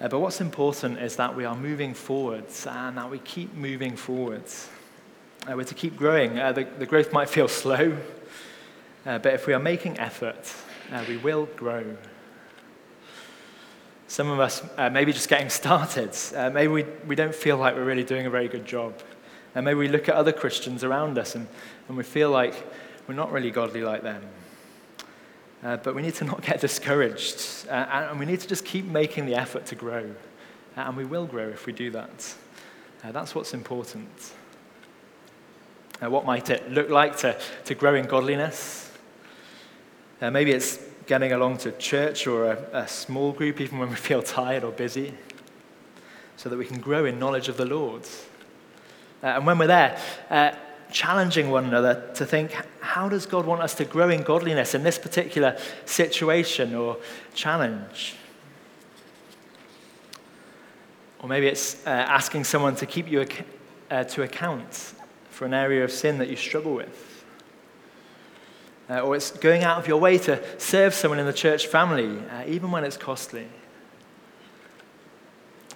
Uh, 0.00 0.08
but 0.08 0.20
what's 0.20 0.40
important 0.40 0.98
is 0.98 1.16
that 1.16 1.36
we 1.36 1.44
are 1.44 1.54
moving 1.54 1.92
forwards 1.92 2.66
and 2.66 2.96
that 2.96 3.10
we 3.10 3.18
keep 3.18 3.52
moving 3.54 3.94
forwards. 3.94 4.70
Uh, 5.46 5.54
we're 5.54 5.64
to 5.64 5.74
keep 5.74 5.96
growing. 5.96 6.38
Uh, 6.38 6.52
the, 6.52 6.64
the, 6.78 6.86
growth 6.86 7.12
might 7.12 7.28
feel 7.28 7.46
slow, 7.62 7.94
uh, 9.04 9.18
but 9.18 9.34
if 9.34 9.46
we 9.46 9.52
are 9.52 9.58
making 9.58 9.98
effort, 9.98 10.54
uh, 10.90 11.04
we 11.06 11.18
will 11.18 11.44
grow. 11.56 11.84
Some 14.06 14.30
of 14.30 14.40
us 14.40 14.62
uh, 14.78 14.88
maybe 14.88 15.12
just 15.12 15.28
getting 15.28 15.50
started. 15.62 16.16
Uh, 16.34 16.48
maybe 16.48 16.72
we, 16.72 16.84
we 17.06 17.14
don't 17.14 17.34
feel 17.34 17.58
like 17.58 17.74
we're 17.74 17.84
really 17.84 18.04
doing 18.04 18.24
a 18.24 18.30
very 18.30 18.48
good 18.48 18.64
job. 18.64 18.94
And 19.54 19.66
maybe 19.66 19.78
we 19.78 19.88
look 19.88 20.08
at 20.08 20.14
other 20.14 20.32
Christians 20.32 20.84
around 20.84 21.18
us 21.18 21.34
and, 21.34 21.46
and 21.88 21.98
we 21.98 22.04
feel 22.04 22.30
like 22.30 22.54
we're 23.08 23.14
not 23.14 23.32
really 23.32 23.50
godly 23.50 23.80
like 23.82 24.02
them. 24.02 24.22
Uh, 25.64 25.78
but 25.78 25.94
we 25.94 26.02
need 26.02 26.14
to 26.14 26.24
not 26.24 26.42
get 26.46 26.60
discouraged. 26.60 27.66
Uh, 27.68 28.06
and 28.10 28.20
we 28.20 28.26
need 28.26 28.40
to 28.40 28.46
just 28.46 28.64
keep 28.64 28.84
making 28.84 29.26
the 29.26 29.34
effort 29.34 29.66
to 29.66 29.74
grow. 29.74 30.04
Uh, 30.76 30.82
and 30.82 30.96
we 30.96 31.04
will 31.04 31.26
grow 31.26 31.48
if 31.48 31.66
we 31.66 31.72
do 31.72 31.90
that. 31.90 32.34
Uh, 33.02 33.10
that's 33.10 33.34
what's 33.34 33.54
important. 33.54 34.08
what 36.00 36.24
might 36.26 36.50
it 36.50 36.70
look 36.70 36.90
like 36.90 37.16
to, 37.16 37.36
to 37.64 37.74
grow 37.74 37.94
in 37.94 38.06
godliness? 38.06 38.84
maybe 40.20 40.50
it's 40.50 40.80
getting 41.06 41.32
along 41.32 41.56
to 41.56 41.70
church 41.72 42.26
or 42.26 42.50
a, 42.50 42.82
a 42.82 42.88
small 42.88 43.32
group, 43.32 43.60
even 43.60 43.78
when 43.78 43.88
we 43.88 43.96
feel 44.10 44.22
tired 44.22 44.62
or 44.62 44.70
busy, 44.70 45.14
so 46.36 46.48
that 46.48 46.58
we 46.58 46.66
can 46.66 46.80
grow 46.80 47.04
in 47.06 47.18
knowledge 47.18 47.48
of 47.48 47.56
the 47.56 47.64
Lord. 47.64 48.02
Uh, 49.22 49.26
and 49.26 49.46
when 49.46 49.58
we're 49.58 49.66
there, 49.66 49.98
uh, 50.30 50.52
challenging 50.90 51.50
one 51.50 51.64
another 51.64 52.10
to 52.14 52.24
think, 52.24 52.52
how 52.80 53.08
does 53.08 53.26
God 53.26 53.46
want 53.46 53.62
us 53.62 53.74
to 53.74 53.84
grow 53.84 54.08
in 54.08 54.22
godliness 54.22 54.74
in 54.74 54.82
this 54.82 54.98
particular 54.98 55.58
situation 55.84 56.74
or 56.74 56.98
challenge? 57.34 58.16
Or 61.20 61.28
maybe 61.28 61.46
it's 61.46 61.84
uh, 61.86 61.90
asking 61.90 62.44
someone 62.44 62.76
to 62.76 62.86
keep 62.86 63.10
you 63.10 63.20
ac- 63.22 63.44
uh, 63.90 64.04
to 64.04 64.22
account 64.22 64.94
for 65.30 65.44
an 65.44 65.54
area 65.54 65.84
of 65.84 65.90
sin 65.90 66.18
that 66.18 66.28
you 66.28 66.36
struggle 66.36 66.74
with. 66.74 67.24
Uh, 68.90 69.00
or 69.00 69.16
it's 69.16 69.30
going 69.30 69.64
out 69.64 69.78
of 69.78 69.86
your 69.86 70.00
way 70.00 70.16
to 70.16 70.42
serve 70.58 70.94
someone 70.94 71.18
in 71.18 71.26
the 71.26 71.32
church 71.32 71.66
family, 71.66 72.18
uh, 72.30 72.44
even 72.46 72.70
when 72.70 72.84
it's 72.84 72.96
costly. 72.96 73.46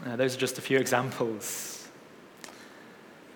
Uh, 0.07 0.16
those 0.16 0.35
are 0.35 0.38
just 0.38 0.59
a 0.59 0.62
few 0.62 0.79
examples. 0.79 1.72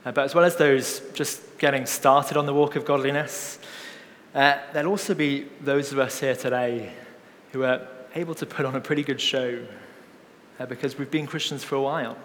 Uh, 0.07 0.13
but 0.13 0.25
as 0.25 0.37
well 0.37 0.45
as 0.45 0.55
those 0.55 1.01
just 1.15 1.59
getting 1.59 1.85
started 1.85 2.37
on 2.37 2.47
the 2.47 2.55
walk 2.55 2.77
of 2.77 2.85
godliness, 2.85 3.59
uh, 4.37 4.57
there'll 4.73 4.93
also 4.93 5.15
be 5.15 5.49
those 5.61 5.91
of 5.91 5.99
us 5.99 6.21
here 6.21 6.37
today 6.37 6.93
who 7.51 7.65
are 7.65 7.89
able 8.15 8.33
to 8.33 8.47
put 8.47 8.65
on 8.65 8.77
a 8.77 8.81
pretty 8.81 9.03
good 9.03 9.21
show 9.21 9.59
uh, 10.61 10.67
because 10.67 10.97
we've 10.97 11.11
been 11.11 11.27
Christians 11.27 11.65
for 11.65 11.75
a 11.75 11.83
while. 11.83 12.17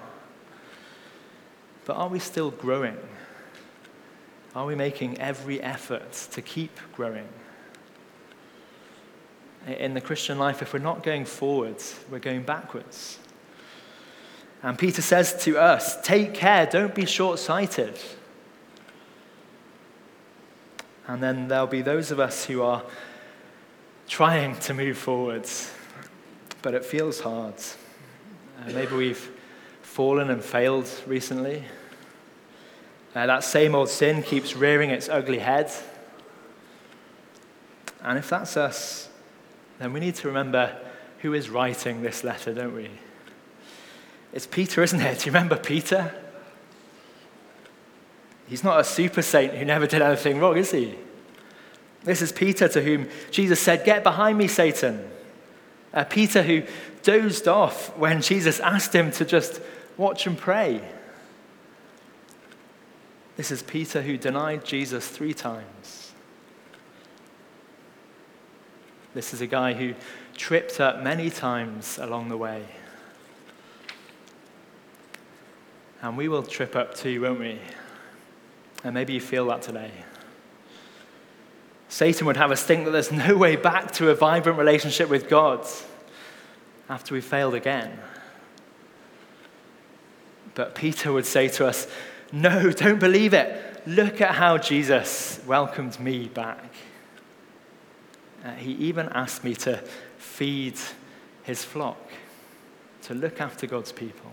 But 1.86 1.96
are 1.96 2.08
we 2.08 2.20
still 2.20 2.52
growing? 2.52 2.98
Are 4.56 4.68
we 4.68 4.76
making 4.76 5.20
every 5.20 5.60
effort 5.60 6.12
to 6.34 6.42
keep 6.42 6.80
growing? 6.94 7.28
in 9.68 9.94
the 9.94 10.02
Christian 10.02 10.40
life, 10.40 10.64
if 10.64 10.74
we're 10.74 10.80
not 10.80 11.04
going 11.04 11.24
forwards, 11.24 12.00
we're 12.10 12.18
going 12.18 12.42
backwards. 12.42 13.20
And 14.64 14.78
Peter 14.78 15.02
says 15.02 15.44
to 15.44 15.58
us, 15.58 16.00
take 16.02 16.34
care, 16.34 16.66
don't 16.68 16.94
be 16.94 17.06
short 17.06 17.40
sighted. 17.40 17.98
And 21.08 21.22
then 21.22 21.48
there'll 21.48 21.68
be 21.68 21.82
those 21.82 22.12
of 22.12 22.20
us 22.20 22.46
who 22.46 22.62
are 22.62 22.84
trying 24.08 24.56
to 24.60 24.74
move 24.74 24.98
forwards, 24.98 25.74
but 26.62 26.74
it 26.74 26.86
feels 26.86 27.22
hard. 27.22 27.56
Uh, 28.60 28.72
maybe 28.74 28.96
we've 28.96 29.32
fallen 29.82 30.30
and 30.30 30.44
failed 30.44 30.90
recently. 31.08 31.64
Uh, 33.16 33.26
that 33.26 33.44
same 33.44 33.74
old 33.74 33.90
sin 33.90 34.22
keeps 34.22 34.56
rearing 34.56 34.90
its 34.92 35.10
ugly 35.10 35.40
head. 35.40 35.72
And 38.04 38.18
if 38.18 38.30
that's 38.30 38.56
us, 38.56 39.10
then 39.80 39.92
we 39.94 40.00
need 40.00 40.16
to 40.16 40.28
remember 40.28 40.78
who 41.20 41.34
is 41.34 41.50
writing 41.50 42.04
this 42.04 42.24
letter, 42.24 42.54
don't 42.54 42.76
we? 42.76 42.90
It's 44.34 44.48
Peter, 44.48 44.82
isn't 44.82 45.02
it? 45.02 45.20
Do 45.20 45.26
you 45.26 45.32
remember 45.32 45.58
Peter? 45.58 46.14
He's 48.48 48.64
not 48.64 48.80
a 48.80 48.84
super 48.84 49.22
saint 49.22 49.54
who 49.54 49.66
never 49.66 49.88
did 49.88 50.02
anything 50.02 50.40
wrong, 50.40 50.58
is 50.58 50.72
he? 50.72 50.96
This 52.04 52.22
is 52.22 52.32
Peter 52.32 52.68
to 52.68 52.82
whom 52.82 53.08
Jesus 53.30 53.60
said, 53.60 53.86
Get 53.86 54.04
behind 54.04 54.38
me, 54.38 54.48
Satan. 54.48 55.10
Uh, 55.94 56.04
Peter 56.06 56.42
who 56.42 56.64
dozed 57.04 57.48
off 57.48 57.96
when 57.98 58.22
Jesus 58.22 58.60
asked 58.60 58.94
him 58.94 59.12
to 59.12 59.26
just 59.26 59.62
watch 59.98 60.26
and 60.26 60.38
pray. 60.38 60.82
This 63.38 63.52
is 63.52 63.64
Peter 63.64 64.02
who 64.02 64.18
denied 64.18 64.66
Jesus 64.66 65.08
three 65.08 65.34
times. 65.34 66.12
This 69.14 69.34
is 69.34 69.42
a 69.42 69.48
guy 69.48 69.74
who 69.74 69.94
tripped 70.38 70.80
up 70.80 71.02
many 71.02 71.30
times 71.30 71.98
along 71.98 72.30
the 72.30 72.38
way. 72.38 72.66
And 76.02 76.18
we 76.18 76.28
will 76.28 76.44
trip 76.44 76.76
up 76.76 76.96
too, 76.96 77.22
won't 77.22 77.40
we? 77.40 77.60
And 78.84 78.94
maybe 78.94 79.14
you 79.14 79.22
feel 79.22 79.46
that 79.48 79.62
today. 79.62 79.92
Satan 81.90 82.26
would 82.26 82.38
have 82.38 82.52
us 82.52 82.64
think 82.64 82.86
that 82.86 82.92
there's 82.92 83.12
no 83.30 83.38
way 83.38 83.56
back 83.56 83.92
to 83.94 84.10
a 84.10 84.16
vibrant 84.16 84.58
relationship 84.58 85.10
with 85.10 85.30
God 85.30 85.68
after 86.90 87.14
we 87.14 87.22
failed 87.22 87.54
again. 87.54 88.00
But 90.56 90.76
Peter 90.76 91.12
would 91.12 91.26
say 91.26 91.48
to 91.50 91.68
us, 91.68 91.88
No, 92.32 92.72
don't 92.72 93.00
believe 93.00 93.34
it. 93.34 93.84
Look 93.86 94.22
at 94.22 94.36
how 94.36 94.58
Jesus 94.58 95.40
welcomed 95.46 96.00
me 96.00 96.28
back. 96.28 96.74
Uh, 98.44 98.54
he 98.54 98.72
even 98.74 99.10
asked 99.10 99.44
me 99.44 99.54
to 99.54 99.78
feed 100.18 100.76
his 101.44 101.64
flock, 101.64 102.00
to 103.04 103.14
look 103.14 103.40
after 103.40 103.68
God's 103.68 103.92
people. 103.92 104.32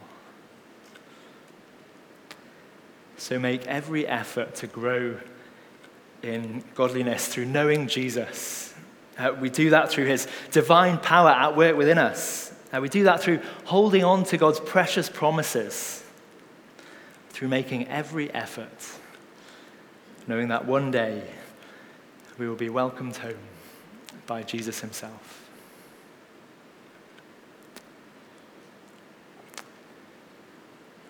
So 3.19 3.39
make 3.39 3.67
every 3.67 4.07
effort 4.07 4.55
to 4.57 4.69
grow 4.69 5.17
in 6.23 6.63
godliness 6.75 7.27
through 7.27 7.47
knowing 7.47 7.89
Jesus. 7.89 8.73
Uh, 9.19 9.35
we 9.41 9.51
do 9.51 9.71
that 9.71 9.91
through 9.91 10.07
his 10.07 10.29
divine 10.53 10.99
power 10.99 11.31
at 11.31 11.57
work 11.57 11.77
within 11.77 11.99
us. 11.99 12.53
Uh, 12.73 12.81
we 12.81 12.89
do 12.89 13.05
that 13.05 13.21
through 13.21 13.41
holding 13.65 14.05
on 14.05 14.23
to 14.23 14.37
God's 14.37 14.61
precious 14.61 15.11
promises, 15.11 16.05
through 17.31 17.49
making 17.49 17.89
every 17.89 18.33
effort, 18.33 18.93
knowing 20.29 20.49
that 20.49 20.65
one 20.65 20.93
day 20.93 21.25
we 22.39 22.49
will 22.49 22.57
be 22.57 22.69
welcomed 22.69 23.17
home 23.17 23.35
by 24.27 24.45
Jesus 24.45 24.81
himself. 24.81 25.51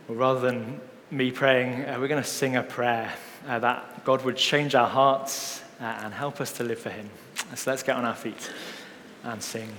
Well, 0.09 0.17
rather 0.17 0.41
than 0.41 0.81
me 1.11 1.31
praying, 1.31 1.85
uh, 1.87 1.99
we're 1.99 2.09
going 2.09 2.23
to 2.23 2.29
sing 2.29 2.57
a 2.57 2.63
prayer 2.63 3.13
uh, 3.47 3.59
that 3.59 4.05
God 4.05 4.25
would 4.25 4.37
change 4.37 4.75
our 4.75 4.89
hearts 4.89 5.63
uh, 5.81 5.85
and 5.85 6.13
help 6.13 6.41
us 6.41 6.53
to 6.55 6.65
live 6.65 6.79
for 6.79 6.91
him. 6.91 7.09
So 7.55 7.71
let's 7.71 7.83
get 7.83 7.97
on 7.97 8.05
our 8.05 8.15
feet 8.15 8.51
and 9.25 9.43
sing. 9.43 9.71